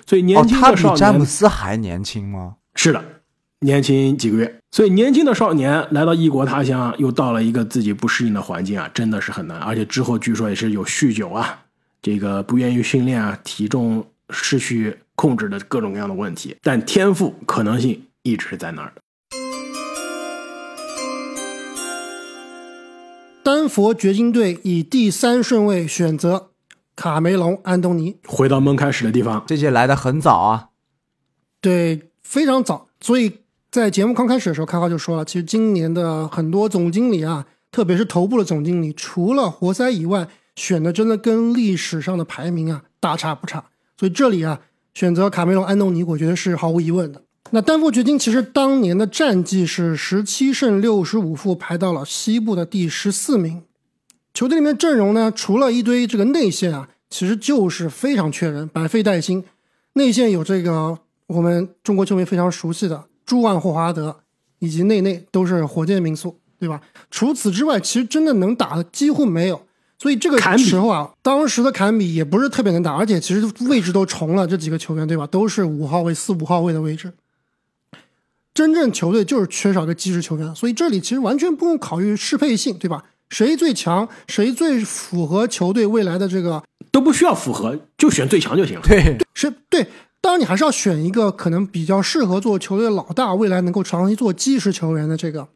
[0.06, 2.54] 所以年轻的少年，他比詹姆斯还年轻吗？
[2.74, 3.04] 是的。
[3.60, 9.58] 年轻几个月，所以年轻的少年来到异国他乡，又到了一个自己不适应的环境啊，真的是很难。
[9.58, 11.64] 而且之后据说也是有酗酒啊，
[12.02, 16.54] 这个不愿意训练啊，体重失去控制的各种各样的问题。
[16.62, 19.00] 但天赋可能性一直是在那儿的。
[23.42, 26.50] 丹佛掘金队以第三顺位选择
[26.94, 29.42] 卡梅隆·安东尼，回到梦开始的地方。
[29.46, 30.68] 这届来的很早啊，
[31.62, 32.88] 对，非常早。
[33.00, 33.38] 所以
[33.70, 40.26] 在节目刚开始的时候，开花就说了，其实今年的很多总经理啊，特别是头部的总经理，除了活塞以外，
[40.56, 43.62] 选的真的跟历史上的排名啊大差不差。
[43.98, 44.60] 所以这里啊，
[44.94, 47.22] 选择卡梅隆·安东尼，我觉得是毫无疑问的。
[47.50, 53.62] 那丹佛掘金其实当年的战绩是十七胜六十五负，排到了西部的第十四名。
[54.32, 59.44] 球队里面阵容呢，除了一堆这个内线啊，其实就是非常缺人，百废待兴。
[59.92, 63.04] 内线有这个我们中国球迷非常熟悉的。
[63.28, 64.20] 朱万霍华德
[64.58, 66.80] 以及内内都是火箭民宿，对吧？
[67.10, 69.60] 除此之外，其实真的能打的几乎没有。
[69.98, 74.46] 所以这个时候啊，当时的坎比也不是特别能打，而且其实位置都重了。
[74.46, 75.26] 这几个球员，对吧？
[75.26, 77.12] 都是五号位、四五号位的位置。
[78.54, 83.04] 真正球队就是缺少个基石球员，所以这里其实完全不用考虑适配性，对吧？
[83.28, 88.82] 谁最强，谁最符合球队未来的这个都不需要符合，就选最强就行了。
[88.88, 89.86] 对，是，对。
[90.28, 95.48] 当然，你还是要选一个可能比较适合做球队老大，未来能够长期做基石球员的这个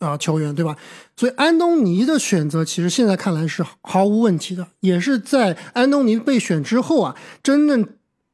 [0.00, 0.76] 啊球员，对吧？
[1.16, 4.66] 所以安东尼的选择，其实现在看来是毫无问题的。
[4.80, 7.88] 也是在安东尼被选之后啊，真正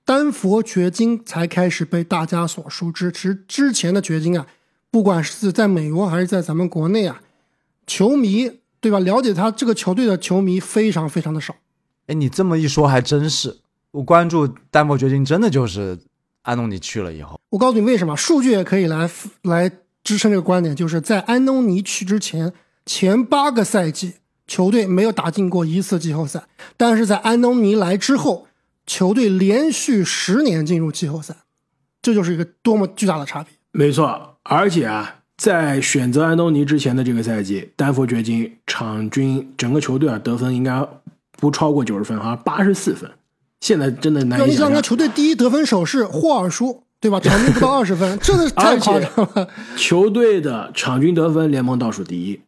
[0.05, 3.13] 丹佛掘金才开始被大家所熟知。
[3.13, 4.49] 其实之前的掘金啊，
[4.91, 7.21] 不管是在美国还是在咱们国内啊，
[7.87, 8.99] 球迷对吧？
[8.99, 11.55] 了解他这个球队的球迷非常非常的少。
[12.09, 13.59] 哎，你这么一说，还真是。
[13.97, 15.99] 我关注丹佛掘金，真的就是
[16.43, 17.41] 安东尼去了以后。
[17.49, 19.11] 我告诉你为什么，数据也可以来
[19.45, 19.73] 来
[20.05, 22.53] 支撑这个观点，就是在安东尼去之前，
[22.85, 26.43] 前八个赛季球队没有打进过一次季后赛，
[26.77, 28.49] 但是在安东尼来之后，
[28.87, 31.35] 球队连续十年进入季后赛，
[32.03, 33.55] 这就是一个多么巨大的差别。
[33.73, 40.87] 没错，而且啊，在选择安东尼之前的这个赛季，丹佛掘金场均整个球队啊得分应该
[41.39, 43.11] 不超过九十分，好像八十四分。
[43.67, 44.81] 现在真的难以想象。
[44.81, 47.19] 球队第一得分手是霍尔舒，对吧？
[47.19, 49.49] 场均不到二十分， 真的是太夸张了。
[49.77, 52.41] 球队的场均得分联盟倒数第一，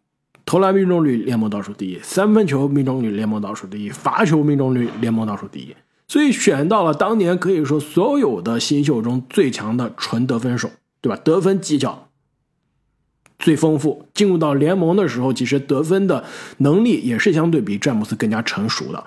[0.47, 5.75] 投篮命中率联盟倒数第一，三分球命中率联盟倒数第一，罚球命中率联盟倒数第一。
[6.07, 11.21] 所以选到了当年可以说所有的新秀中最强的纯得分手，对吧？
[11.25, 12.11] 得分技巧
[13.41, 16.23] 最丰富，进入到联盟的时候，其实得分的
[16.59, 19.05] 能力也是相对比詹姆斯更加成熟的。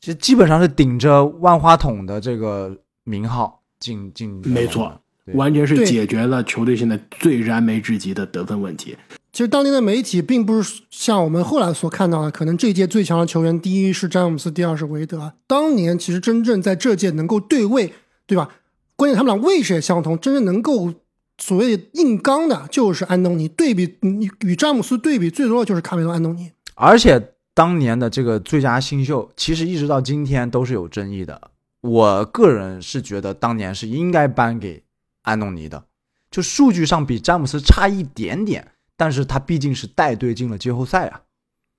[0.00, 4.98] 其实基本上是顶着万花筒的这个名号进进，没错，
[5.34, 8.96] 完全是解决了球队现在最燃眉之急的得分问题。
[9.30, 15.34] 其实当年的媒体并不是像我们后来所看到的，可能这届最强的球员第一是詹姆斯，第二是韦德。
[15.46, 17.92] 当年其实真正在这届能够对位，
[18.26, 18.48] 对吧？
[18.96, 20.94] 关键他们俩位置也相同，真正能够
[21.36, 23.46] 所谓硬刚的就是安东尼。
[23.46, 23.98] 对比
[24.40, 27.34] 与詹姆斯对比最多的就是卡梅隆·安东尼，而且。
[27.60, 31.50] 当年的这个最佳新秀，其实一直到今天都是有争议的。
[31.82, 34.82] 我个人是觉得当年是应该颁给
[35.24, 35.84] 安东尼的，
[36.30, 41.20] 就数据上比詹姆斯差一点点，但是他毕竟是带队进了季后赛啊。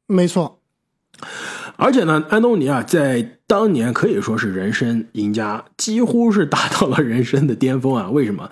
[0.05, 0.59] 没错，
[1.77, 8.11] 而且呢，安东尼啊，在当年可以说是人生赢家，几乎是达到了人生的巅峰啊。
[8.11, 8.51] 为什么？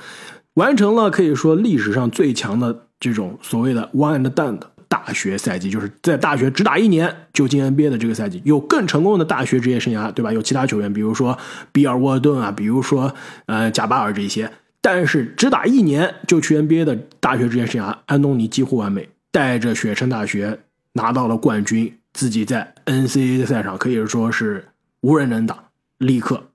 [0.56, 4.72] 完成了可以说历史上最强的这种所谓的 one and done 的。
[4.90, 10.34] 大学赛季就是在大学只打一年就进 NBA 的这个赛季，有更成功的大学职业生涯，对吧？
[10.34, 11.38] 有其他球员，比如说
[11.72, 13.14] 比尔沃顿啊，比如说
[13.46, 20.60] 呃贾巴尔这些，但是只打一年就去 NBA 的大学职业生涯，安东尼几乎完美，带着雪城大学
[20.94, 24.70] 拿到了冠军，自己在 NCAA 的赛场可以说是
[25.02, 25.66] 无人能挡，
[26.00, 26.50] 立刻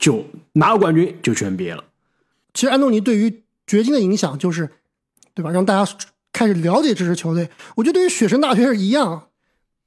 [0.00, 1.84] 就拿了冠军就去 NBA 了。
[2.52, 4.68] 其实安东尼对于掘金的影响就是，
[5.32, 5.52] 对吧？
[5.52, 5.92] 让大家。
[6.32, 9.24] 开始了解这支球队，我觉得对于雪神大学是一样。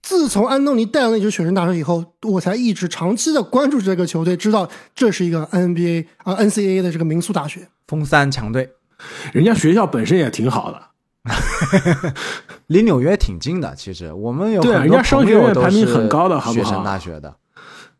[0.01, 8.73] 自从安东尼带了那支雪神大学以后，我才一直长期的关注这个球队，知道这是一个 NBA 啊 NCAA 的这个民宿大学，封三强队。
[9.31, 10.81] 人家学校本身也挺好的，
[12.65, 13.75] 离纽约挺近的。
[13.75, 16.69] 其实我们有对人家商学院排名很高的，好不好？
[16.69, 17.35] 雪神大学的，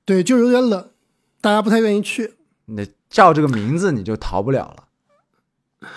[0.04, 0.90] 对，就有点冷，
[1.40, 2.34] 大家不太愿意去。
[2.66, 5.90] 你叫这个名字，你就逃不了了。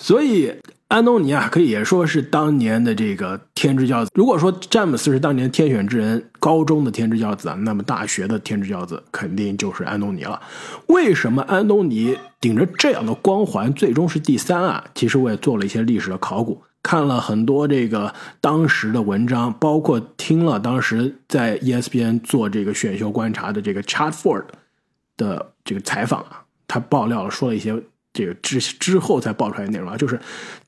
[0.00, 0.52] 所以。
[0.90, 4.10] 安东尼啊，可以也说是当年的这个天之骄子。
[4.12, 10.42] 如果说詹姆斯是当年天选之人，高中的天之骄子啊，那么大学的天之骄子肯定就是安东尼了。
[10.88, 14.84] 为什么安东尼顶着这样的光环，最终是第三啊？
[14.92, 24.42] 其实我也做了一些历史的考古，看了很多这个当时的文章，包括听了当时在 ESPN 做这个选秀观察的这个 Chad Ford
[25.16, 27.80] 的这个采访啊，他爆料了，说了一些。
[28.12, 30.18] 这个之之后才爆出来的内容啊，就是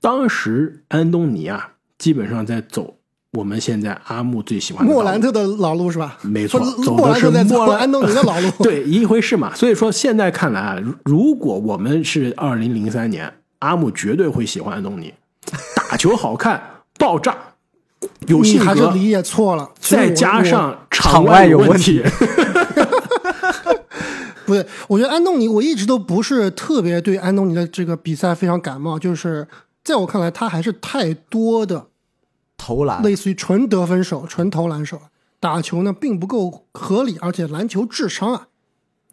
[0.01, 2.97] 当时安东尼啊，基本上在走
[3.33, 6.19] 我们现在阿木最喜欢莫兰特的老路是吧？
[6.23, 9.55] 没错，走的是莫兰安东尼的老路， 对，一回事嘛。
[9.55, 15.15] 所以说现在看来啊，如果我们是二零零三年阿木绝对会喜欢安东尼，
[15.91, 16.63] 打球好看，
[16.99, 17.35] 爆炸，
[18.29, 19.71] 有你性格，还是理解错了。
[19.81, 22.03] 再加上场外外有问问题，
[24.47, 29.47] 不对，我觉得安东尼，我一直都不是特别对安东尼的这个比赛非常感冒，就是
[29.85, 31.87] 在我看来，他还是太多的
[32.57, 35.01] 投篮类似于纯得分手、纯投篮手，
[35.41, 38.47] 打球呢并不够合理，而且篮球智商啊，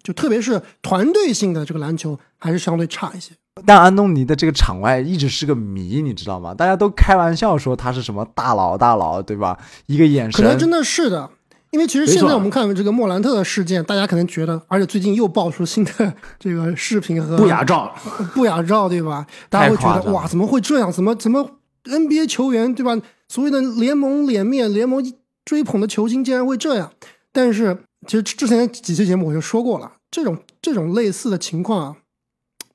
[0.04, 3.34] 就特别是团队性的这个篮球还是相对差一些。
[3.66, 6.54] 但安东尼的这个场外一直是个谜，你知道吗？
[6.54, 9.60] 大家都开玩笑说他是什么大佬大佬，对吧？
[9.88, 11.30] 一个眼神，可能真的是的，
[11.72, 17.94] 因为其实现在我们看这个莫兰特的事件，大家可能觉得，而且最近又爆出新的这个视频和不雅照，
[18.34, 19.26] 不雅照，对吧？
[19.50, 20.92] 大家会觉得哇，怎么会这样？
[20.92, 23.00] 怎么怎么 NBA 球员对吧？
[23.28, 25.04] 所谓的联盟脸面、联盟
[25.46, 26.92] 追捧的球星竟然会这样？
[27.32, 31.98] 但是其实之前几期节目我就说过了，这种这种类似的情况啊，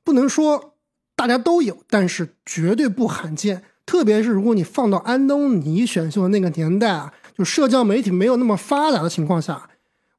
[0.04, 0.74] 不能说
[1.16, 3.64] 大家都有，但是绝对不罕见。
[3.86, 9.68] 特别是如果你放到安东尼选秀的那个年代啊，就社交媒体没有那么发达的情况下，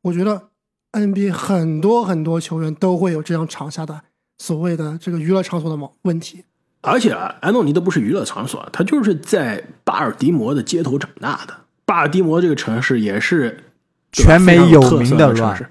[0.01, 0.49] 我觉得
[0.91, 4.01] NBA 很多很多球员都会有这样场下的
[4.37, 6.43] 所谓的这个娱乐场所的问问题。
[6.81, 11.55] 而且啊，安东尼都不是娱乐场所，他就是在巴尔的摩的街头长大的。
[11.85, 13.63] 巴尔的摩这个城市也是
[14.11, 15.67] 全美有名的城市。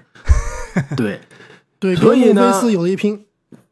[0.97, 1.21] 对，
[1.79, 3.25] 对，所以呢有的一拼。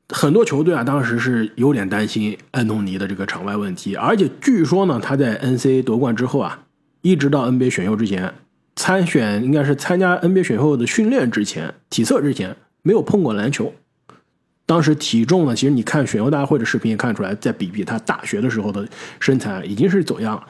[0.10, 6.66] 很多球队啊，当时是有点担心安东尼的这个场外问题，而且据说呢，他在 NCAA 夺冠之后啊，
[7.04, 8.34] 一直到 NBA 选秀之前，
[8.76, 13.74] 参选应该是参加 NBA 选秀的训练之前、体测之前，没有碰过篮球。
[14.66, 18.88] 当时体重呢，其实你看选秀大会的视频也看出来，在比比他大学的时候的
[19.20, 20.48] 身材已经是走样了，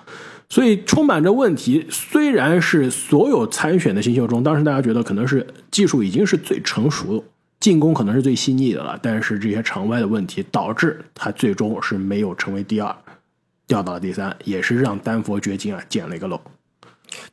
[0.47, 1.87] 所以充满着问题。
[1.89, 7.25] 虽然是所有参选的新秀中，当时大家觉得可能是技术已经是最成熟，
[7.59, 12.95] 进攻可能是最细腻的了，但是这些场外的问题导致他最终是没有成为第二，
[13.67, 16.39] 掉到了第三，也是让丹佛掘金啊捡了一个漏。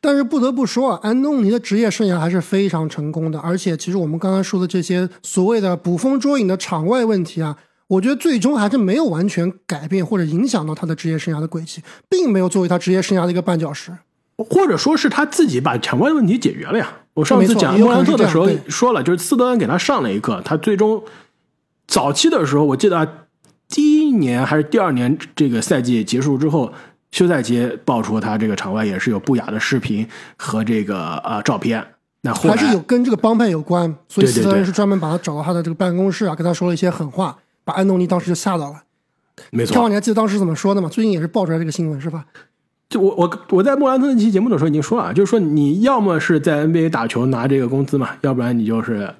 [0.00, 3.38] 但是不得不说啊，安东尼的职业生涯还是非常成功的。
[3.40, 7.56] 而且，其实我们刚刚说的这些所谓的捕风捉影的场外问题啊，
[7.88, 13.90] 我觉得最终还是没有完全改变或者影响到他的职业生涯的轨迹，并没有作为他职业生涯的一个绊脚石。
[14.36, 16.90] 或者说是他自己把场外问题解决了呀。
[17.14, 21.02] 我上次讲莫兰特的时候说了，就是斯德恩给他上了一课，他最终
[21.86, 23.06] 早期的时候，我记得啊
[23.70, 26.70] 第一年还是第二年这个赛季结束之后，
[27.12, 30.06] 休赛期爆出他这个场外也是有不雅的视频
[30.36, 31.82] 和这个呃照片。
[32.22, 38.82] 那后来还是有跟这个帮派有关，所以对对对斯特恩是专门把他找到他的这个办公室啊，跟他说了一些狠话，把安东尼当时就吓到了。
[39.50, 40.88] 没错你还记得当时怎么说的吗？
[40.90, 42.26] 最近也是爆出来这个新闻是吧？
[42.90, 49.14] 就我我我在莫兰特那期节目的时候已经说了，就是说你要么是在 NBA 打球拿这个工资嘛，要不然你就是，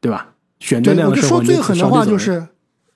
[0.00, 0.28] 对吧？
[0.60, 2.46] 选择对，我就那样的生活，说最狠的话就是，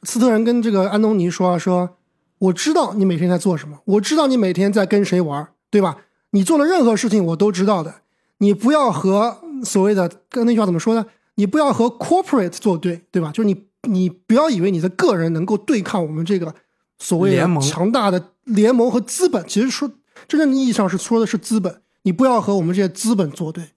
[0.03, 1.97] 斯特人跟这个安东尼说啊，说
[2.39, 5.99] 我知道你每天在做什么，我知道你每天在跟谁玩，对吧？
[6.31, 7.97] 你做了任何事情我都知道的，
[8.39, 11.07] 你不要和所谓的跟那句话怎么说呢？
[11.37, 13.31] 你不要和 corporate 作对，对吧？
[13.33, 16.55] 就是你你不要以为你的个人能够对抗我们这个
[16.99, 19.91] 所谓的联盟强大的联盟和资本，其实说
[20.27, 23.71] 真正意义上是说的是资本，你不要和我们这些资本作对。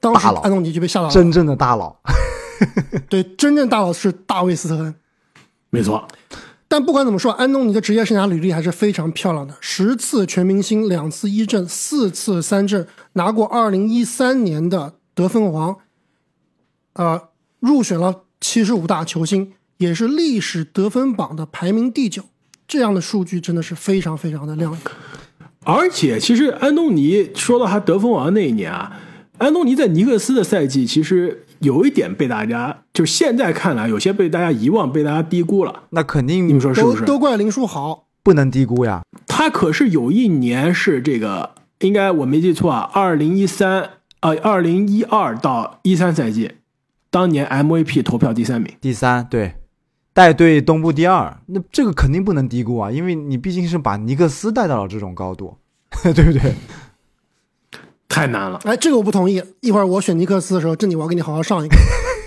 [0.00, 1.96] 当时大佬安东尼就被吓到了，真正的大佬。
[3.08, 4.94] 对，真正大佬是大卫斯特恩。
[5.70, 6.08] 没错，
[6.66, 15.76] 但不管怎么说，安东尼的职业生涯履历还是非常漂亮的，十次全明星，两次一阵，四次三阵，拿过二零一三年的得分王，
[16.94, 17.28] 呃，
[17.60, 22.22] 入选了七十五大球星，也是历史得分榜的排名第九。
[22.66, 24.80] 这样的数据真的是非常非常的亮眼。
[25.64, 29.00] 而且其实安东尼说到他得分王那一年啊，
[29.38, 35.84] 安东尼在尼克斯的赛季其实有一点被大家，就是现在看来有些被大家遗忘、被大家低估了。
[35.90, 37.04] 那肯定你们说是不是？
[37.04, 39.02] 都怪林书豪，不能低估呀。
[39.26, 43.90] 他可是有一年是这个，应该我没记错啊，二零一三
[44.20, 46.52] 呃，二零一二到一三赛季，
[47.10, 48.72] 当年 MVP 投票第三名。
[48.80, 49.54] 第三，对，
[50.12, 55.56] 带队东部第二，那这个肯定不能低估啊，因为你毕竟是把尼克斯带到了这种高度，
[56.02, 56.52] 对不对？
[58.08, 59.42] 太难了，哎，这个我不同意。
[59.60, 61.76] 一会儿我选尼克斯的时候，这里我要给你好好上一个。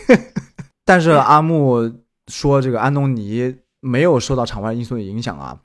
[0.85, 1.91] 但是阿木
[2.27, 5.59] 说这个安东尼没有受到场外因素的影响啊，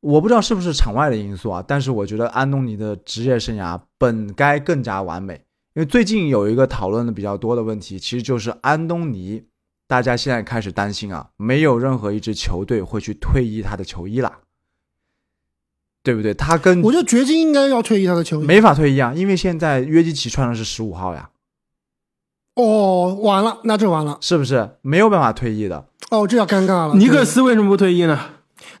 [0.00, 5.34] 我不知道是不是场外的因素啊，但是我觉得安东尼的职业生涯本该更加完美，
[5.74, 9.44] 因为最近有一个讨论的比较多的问题，其实就是安东尼，
[9.86, 14.32] 大家现在开始担心啊，没有任何一支球队会去退役他的球衣了，
[16.02, 16.32] 对不对？
[16.34, 18.46] 他跟我觉得掘金应该要退役他的球衣。
[18.46, 21.30] 没法退役啊，因为现在约基奇穿的是十五号呀，
[22.54, 24.18] 哦，完了，那这完了。
[24.20, 25.86] 是不是没有办法退役的？
[26.10, 26.94] 哦，这要尴尬了。
[26.94, 28.18] 尼克斯为什么不退役呢？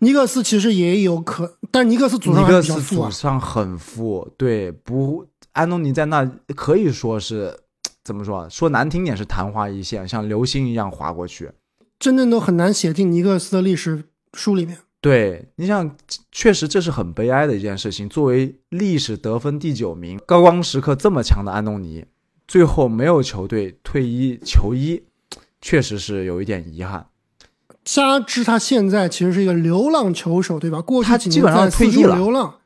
[0.00, 3.10] 尼克斯其实也有可，但尼克斯祖尼上还克斯祖比较富啊。
[3.10, 7.58] 上很富，对，不，安东尼在那可以说是
[8.04, 8.48] 怎么说？
[8.48, 11.50] 说难听点是昙花一现，像流星一样划过去。
[11.98, 14.78] 真正都很难写进尼克斯的历史书里面。
[15.00, 15.96] 对，你想，
[16.32, 18.08] 确实这是很悲哀的一件事情。
[18.08, 22.04] 作为历史得分第九名、高光时刻这么强的安东尼，
[22.48, 25.04] 最后没有球队退役球衣，
[25.60, 27.06] 确实是有一点遗憾。
[27.84, 30.82] 加之他现在其实是一个流浪球手，对吧？
[30.82, 32.56] 过去几年他基本上在四处退役了流浪，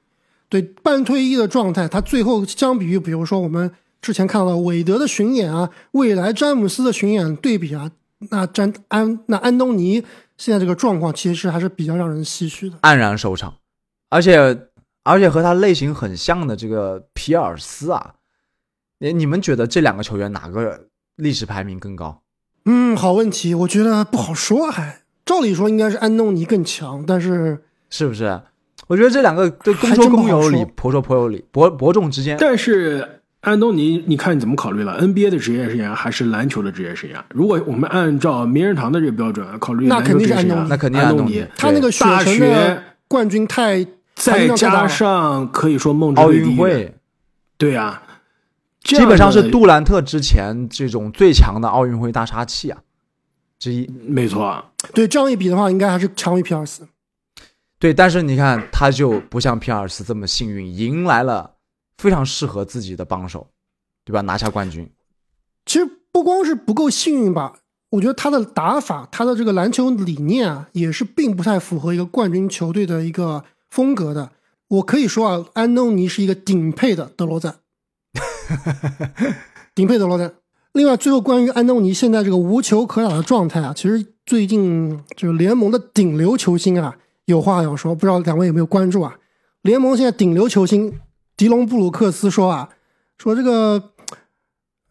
[0.49, 1.87] 对半退役的状态。
[1.87, 3.71] 他最后相比于，比如说我们
[4.01, 7.91] 之前看到的韦德的巡演啊，未来詹姆斯的巡演对比啊，
[8.31, 10.03] 那詹安那安东尼
[10.43, 12.77] 现在这个状况其实还是比较让人唏嘘的。
[12.79, 13.55] 黯然收场，
[14.11, 14.67] 而且
[15.05, 18.15] 而且和他类型很像的这个皮尔斯啊，
[18.99, 22.23] 你你们觉得这两个球员哪个历史排名更高？
[22.65, 28.43] 嗯，好问题，我觉得不好说，还照理说应该是安东尼更强，但是是不是？
[28.89, 32.37] 我觉得这两个对公说公有理，婆说婆有理，伯伯仲之间。
[32.41, 37.17] 但是安东尼，你看你怎么考虑了？NBA 的职业生涯还是篮球的职业生涯？
[37.31, 41.45] 如果我们按照名人堂的这个标准考虑，那肯定是安东尼那肯定安东尼。
[41.57, 43.85] 他那个雪大学冠军太
[44.15, 46.95] 再加上可以说梦之奥运会
[47.59, 48.01] 对啊，
[48.85, 52.79] 基本上是杜兰特之前这种最强的奥运会大杀器啊
[53.59, 53.91] 之一。
[54.07, 54.65] 没错。
[54.95, 56.87] 对这样一比的话，应该还是强于皮尔斯。
[57.81, 61.52] 对，但是你看，他就不像皮尔斯这么幸运，迎来了
[62.03, 63.47] 非常适合自己的帮手，
[64.05, 64.21] 对吧？
[64.23, 64.91] 拿下冠军。
[65.65, 67.55] 其实不光是不够幸运吧，
[67.91, 74.33] 我觉得他的打法，他的这个篮球理念啊，也是并不太符合一个冠军球队的一个风格的。
[74.67, 77.59] 我可以说啊，安东尼是一个顶配的德罗赞，
[79.73, 80.35] 顶配德罗赞。
[80.73, 86.97] 另外，最后关于安东尼现在这个无球可打的状态啊，其实最近这个联盟的顶流球星啊，
[87.27, 89.17] 有话要说，不知道两位有没有关注啊？
[89.61, 90.99] 联盟现在顶流球星
[91.37, 92.69] 迪隆布鲁克斯说啊，
[93.19, 93.91] 说这个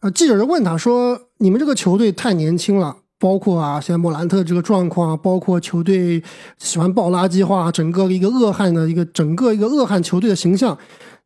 [0.02, 6.24] 呃，记者就问他说：“你们这个球队太年轻了，包括啊，现在莫兰特这个状况，包括球队
[6.58, 10.78] 喜欢爆垃圾话，整个一个恶汉的一个整个一个恶汉球队的形象，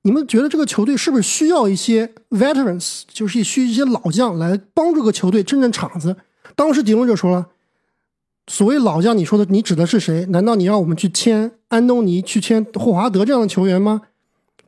[0.01, 6.17] 你们觉得这个球队是不是需要一些 veterans，就是需一些老将来帮助个球队撑撑场子？”
[6.55, 7.47] 当时迪隆就说了
[8.47, 10.25] ：“所谓老将，你说的你指的是谁？
[10.27, 14.01] 难道你让我们去签安东尼、去签霍华德这样的球员吗？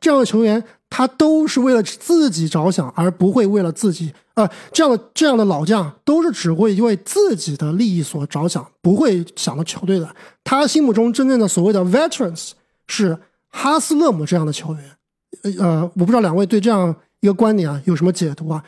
[0.00, 4.12] 这样的球员，他都是为了自己着想，而不会为了自己。
[4.34, 10.08] 呃，这样的这样的老将都是只会为自己的利益所着想，不会想到球队的。
[10.44, 12.52] 他心目中真正的所谓的 veterans
[12.86, 13.18] 是
[13.48, 15.56] 哈斯勒姆这样的球员。
[15.58, 18.62] 呃，我不知道两位对这样一个观点啊有什么解读啊？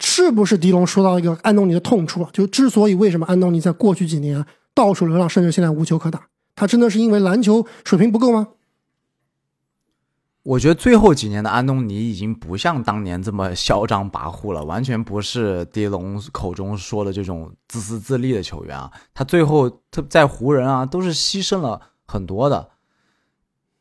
[0.00, 2.28] 是不是迪龙说到一个安东尼的痛处了？
[2.32, 4.44] 就之所以为什么安东尼在过去几年
[4.74, 8.46] 到处流浪，甚至现在无球可打，他真的是因为篮球水平不够吗？
[10.44, 18.90] 我觉得最后几年的安东尼已经不像当年这么嚣张跋扈了，完全不是狄龙口中说的这种自私自利的球员啊。
[19.12, 22.70] 他最后他在湖人啊都是牺牲了很多的，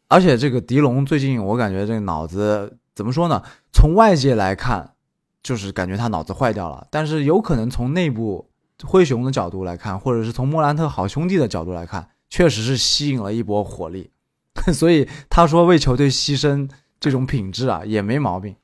[0.09, 3.41] 而且这个狄龙最近我感觉这个脑子怎么说呢？
[3.71, 4.95] 从外界来看，
[5.41, 8.49] 就是感觉他脑子坏掉了，但是有可能从内部
[8.83, 14.11] 灰熊的角度来看，或者是从莫兰特好兄弟的角度来看，确实是吸引了一波火力。
[14.73, 18.55] 所以他说为球队牺牲这种品质啊，也没毛病。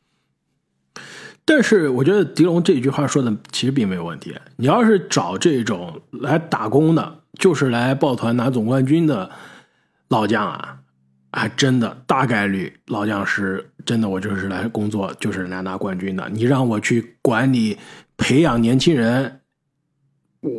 [1.45, 4.33] 但是我觉得迪龙这句话说的其实并没有问题。
[4.55, 9.29] 你要是找这种来打工的，就是来抱团拿总冠军的
[10.07, 10.79] 老将啊，
[11.33, 16.29] 还真的大概率老将是真的，我就是来工作，就是来拿冠军的。
[16.29, 17.77] 你让我去管理
[18.15, 19.41] 培养年轻人，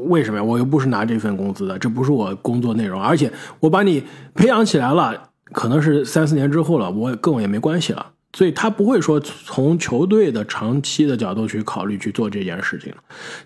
[0.09, 0.43] 为什么呀？
[0.43, 3.01] 我又不是拿这份工资的，这不是我工作内容。
[3.01, 3.31] 而且
[3.61, 4.03] 我把你
[4.35, 8.13] 培养起来了，可能是三四年之后了，我跟我也没关系了。
[8.33, 12.93] 所以他不会说从球队的长期的角度去考虑去做这件事情。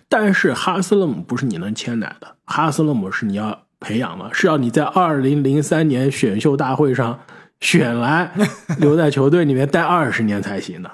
[0.07, 7.19] 但是哈斯勒姆不是你能签来的，哈斯勒姆是你要培养的，是要你在二零零三年选秀大会上
[7.59, 8.31] 选来
[8.79, 10.89] 留在球队里面待二十年才行的，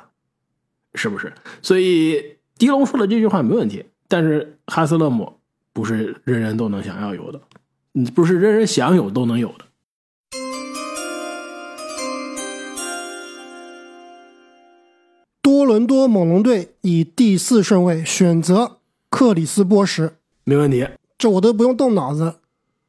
[0.96, 1.32] 是不是？
[1.62, 5.34] 所以迪龙说的这句话没问题，但是哈斯勒姆
[5.74, 7.42] 不是人人都能想要有的，
[7.94, 9.66] 嗯，不是人人想有都能有的。
[15.42, 18.78] 多伦多猛龙队以第四顺位选择
[19.10, 20.88] 克里斯波什，没问题，
[21.18, 22.36] 这我都不用动脑子，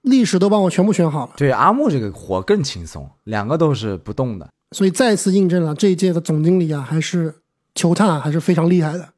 [0.02, 4.48] 历史都帮我全部选好了，对阿木这个活更轻松，两个都是不动的。
[4.74, 7.34] 所以再次印证了这一届的总经理啊，还是
[7.74, 9.08] 球探啊还是非常厉害的。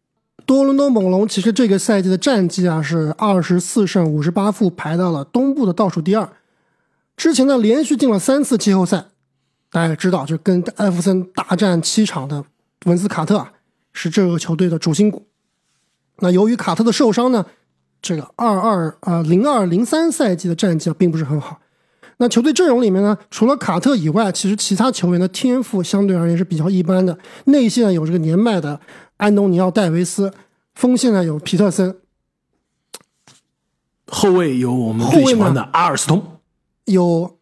[0.46, 6.28] 多伦多猛龙其实这个赛季的战绩啊是二十四胜五十八负，排到了东部的倒数第二。
[7.16, 9.06] 之前呢连续进了三次季后赛，
[9.70, 12.44] 大家也知道，就跟艾弗森大战七场的
[12.86, 13.52] 文斯卡特啊，
[13.92, 15.26] 是这个球队的主心骨。
[16.20, 17.44] 那由于卡特的受伤呢，
[18.00, 21.60] 这个二二呃零二零三赛季的战绩啊并不是很好。
[22.20, 27.16] 那球队阵容里面呢，除了卡特以外，其实其他球员的天赋相对而言是比较一般的。
[27.44, 28.80] 内线有这个年迈的
[29.18, 30.32] 安东尼奥戴维斯，
[30.74, 31.96] 锋线呢有皮特森，
[34.06, 36.40] 后卫有我们最喜欢的阿尔斯通，
[36.86, 37.36] 有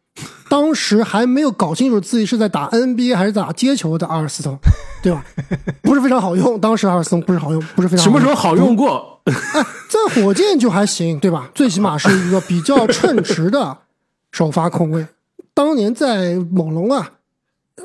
[0.49, 4.59] 当时还没有搞清楚自己是在打 NBA 还是打街球的阿尔斯通，
[5.03, 5.25] 对吧？
[5.83, 9.21] 不是非常好用，当时阿尔斯通不是好用，不是非常什么时候好用过？
[9.25, 9.33] 哎
[9.89, 11.51] 在火箭就还行，对吧？
[11.55, 13.79] 最起码是一个比较称职的
[14.31, 15.07] 首发控卫。
[15.53, 17.13] 当年在猛龙啊，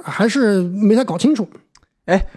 [0.03, 1.49] 还是没太搞清楚。
[2.05, 2.27] 哎，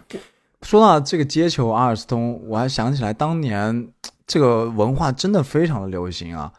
[0.65, 3.89] 说到这个接球阿尔斯通，我还想起来当年
[4.27, 6.53] 这个文化真的非常的流行啊。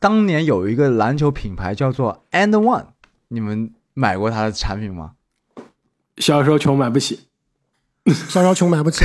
[0.00, 2.86] 当年有一个篮球品牌叫做 And One，
[3.28, 5.12] 你们买过它的产品吗？
[6.16, 7.28] 小时候穷买不起，
[8.06, 9.04] 小时候穷买不起。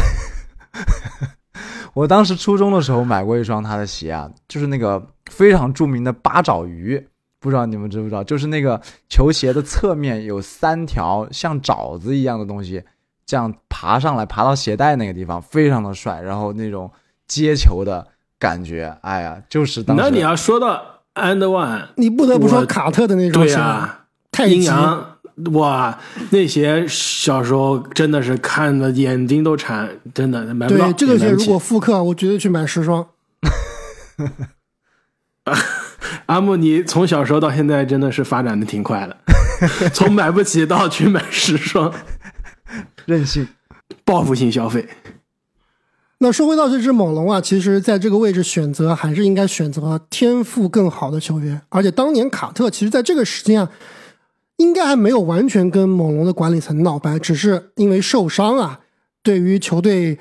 [1.94, 7.08] 我当时初中的时候买过一双他的鞋啊，就是那个非常著名的八爪鱼，
[7.40, 8.24] 不知道你们知不知道？
[8.24, 12.84] 就是那个球鞋的侧面有三条像爪子一样的东西，
[13.28, 16.22] 这样爬上来，爬到鞋带那个地方，非常的帅。
[16.22, 16.90] 然后那种
[17.28, 18.08] 接球的
[18.40, 20.02] 感觉，哎呀，就是当时。
[20.02, 25.18] 那你要说到 And One，你不得不说卡特的那种对鞋，呀、太极阴阳
[25.52, 26.00] 哇，
[26.32, 30.86] 那鞋小时候真的是看的眼睛都馋，真的买不到。
[30.86, 33.06] 对这个鞋如果复刻，我绝对去买十双。
[36.26, 39.16] 阿木，你从小时候到现在真的是发展的挺快的，
[39.94, 41.94] 从买不起到去买十双，
[43.08, 43.48] 任性。
[44.04, 44.86] 报复性消费。
[46.20, 53.72] 那说回到这只猛龙啊，其实在这个位置选择还是应该选择天赋更好的球员，而且当年卡特其实在这个时间啊，
[54.58, 58.82] 应该还没有完全跟猛龙的管理层闹掰，只是因为受伤啊，
[59.22, 60.18] 对于球队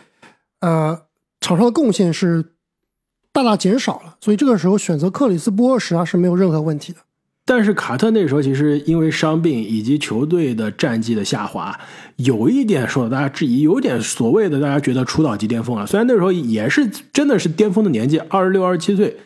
[0.60, 1.02] 呃
[1.40, 2.52] 场上的贡献是
[3.32, 6.98] 大大减少了，所以这个时候选择克里斯波什啊是没有任何问题的。
[7.48, 11.78] 但是卡特那时候其实因为伤病以及球队的战绩的下滑，
[12.16, 15.86] 有一点受到大家质疑，有点所谓的大家觉得出道即巅峰了。
[15.86, 19.16] 虽然那时候也是真的是巅峰的年纪，二十六、二十七岁，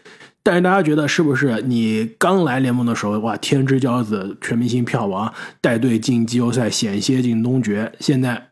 [0.42, 8.48] 但是大家觉得是不是你刚来联盟的时候，哇，天之骄子，全明星票王，带队进季后赛，险些进东决，现在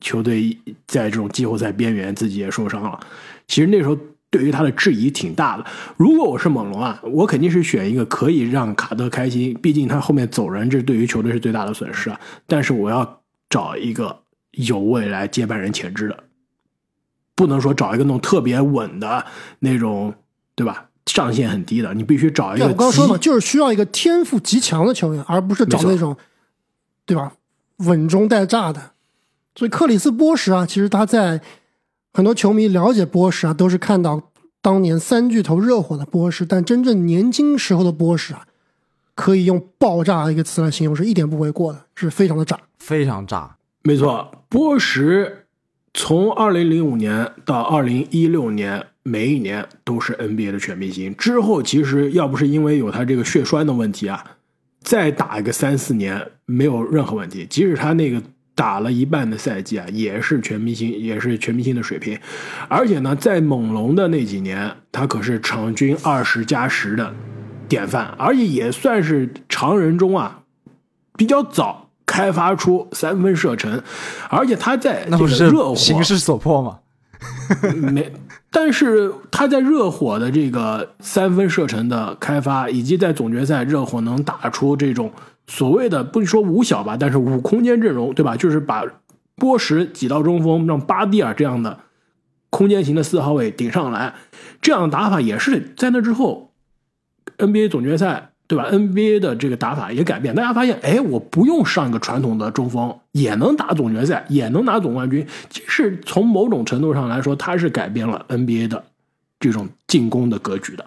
[0.00, 3.00] 球队在这种季后赛边缘，自己也受伤了。
[3.48, 3.98] 其实那时候
[4.32, 5.64] 对于他的质疑挺大的。
[5.98, 12.18] 如果我是猛龙啊，我肯定是选一个可以让卡特开心，毕竟他后面走人，这对于球队是最大的损失啊。
[12.46, 13.20] 但是我要
[13.50, 14.22] 找一个
[14.52, 16.24] 有未来接班人潜质的，
[17.36, 19.26] 不能说找一个那种特别稳的
[19.58, 20.14] 那种，
[20.54, 20.86] 对吧？
[21.04, 26.16] 上限很低的，你必须找一对，个我刚刚说嘛，就是需要一个天赋极强的球员，而不是找那种，
[27.04, 27.32] 对吧？
[27.78, 28.92] 稳中带炸的。
[29.54, 31.42] 所以克里斯波什啊，其实他在
[32.12, 38.46] 很多球迷了解波什啊，都是看到当年三巨头热火的波什，但真正年轻时候的波什啊，
[39.14, 42.58] 可以用爆炸一个词来形容，是一点不为过的，是非常的炸。
[42.78, 43.56] 非常炸。
[43.82, 45.46] 没错，波什
[45.94, 51.14] 从二零零五年到二零一六年，每一年都是 NBA 的全明星。
[51.16, 54.24] 之后其实要不是因为有他这个血栓的问题啊，
[54.82, 57.46] 再打一个三四年没有任何问题。
[57.50, 58.22] 即使他那个
[58.54, 62.18] 打了一半的赛季啊，也是全明星，也是全明星的水平。
[62.68, 67.14] 而且呢，在猛龙的那几年，他可是场均二十加十的
[67.68, 70.40] 典范，而且也算是常人中啊
[71.16, 73.82] 比较早开发出三分射程，
[74.28, 76.78] 而且他在这那不是个热火形势所迫嘛？
[77.76, 78.12] 没，
[78.50, 85.10] 但是他在热火的这个三分射程的开发，以及在总决赛热火能打出这种
[85.52, 88.34] 所谓的不说五小吧，但是五空间阵容，对吧？
[88.36, 88.84] 就是把
[89.36, 91.80] 波什挤到中锋，让巴蒂尔这样的
[92.48, 94.14] 空间型的四号位顶上来，
[94.62, 96.52] 这样的打法也是在那之后
[97.36, 98.30] NBA 总决赛。
[98.48, 105.26] 对吧？NBA 的这个打法也改变，大家发现，哎，我不用上一个传统的中锋，也能打总决赛，也能拿总冠军。
[105.48, 108.84] 其实从某种程度上来说，它是改变了 NBA 的
[109.40, 110.84] 这种进攻的格局的。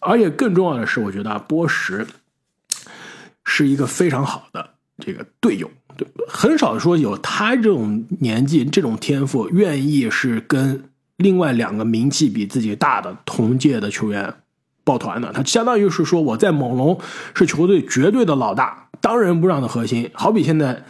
[0.00, 2.04] 而且更重要的是，我觉得，波什
[3.44, 10.84] 是一个非常好的这个队友，对，很少说有他这种年纪、这种天赋，愿意是跟
[11.16, 14.32] 另外两个名气比自己大的同届的球员
[14.84, 15.32] 抱团的。
[15.32, 16.98] 他相当于是说，我在猛龙
[17.34, 20.10] 是球队绝对的老大，当仁不让的核心。
[20.14, 20.84] 好比现在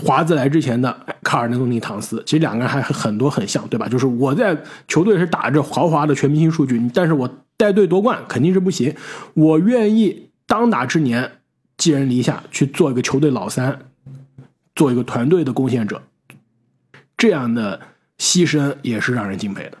[0.00, 3.88] 华子来之前的卡尔内东尼唐斯，其实两个人还很多很像，对吧？
[3.88, 8.94] 就是我在球队是打着豪华的全明星数据，但是我带队夺冠肯定是不行。
[9.34, 11.37] 我愿意当打之年
[11.78, 13.78] 寄人篱下，去做一个球队老三，
[14.74, 16.02] 做一个团队的贡献者，
[17.16, 17.80] 这样的
[18.18, 19.78] 牺牲也是让人敬佩的。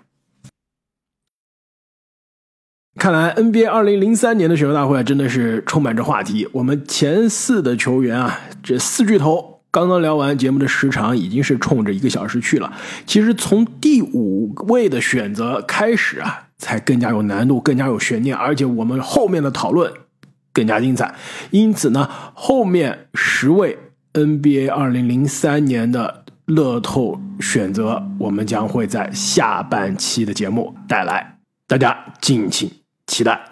[2.94, 6.48] 看来 NBA 二零零三年的选秀大会真的是充满着话题。
[6.52, 12.72] 我们前四的球员啊，这四巨头刚刚聊完，节目的时长已经是冲着一个小时去了。
[13.06, 19.92] 其实从第五位的选择开始啊，才更加有难度，更加有悬念，而且我们后面的讨论
[20.58, 21.14] 更加精彩。
[21.52, 23.78] 因此呢，后面十位
[24.12, 31.38] NBA 二零零三年的乐透选择，我们将会在下半期的节目带来，
[31.68, 32.68] 大家敬请。
[33.06, 33.47] 期待。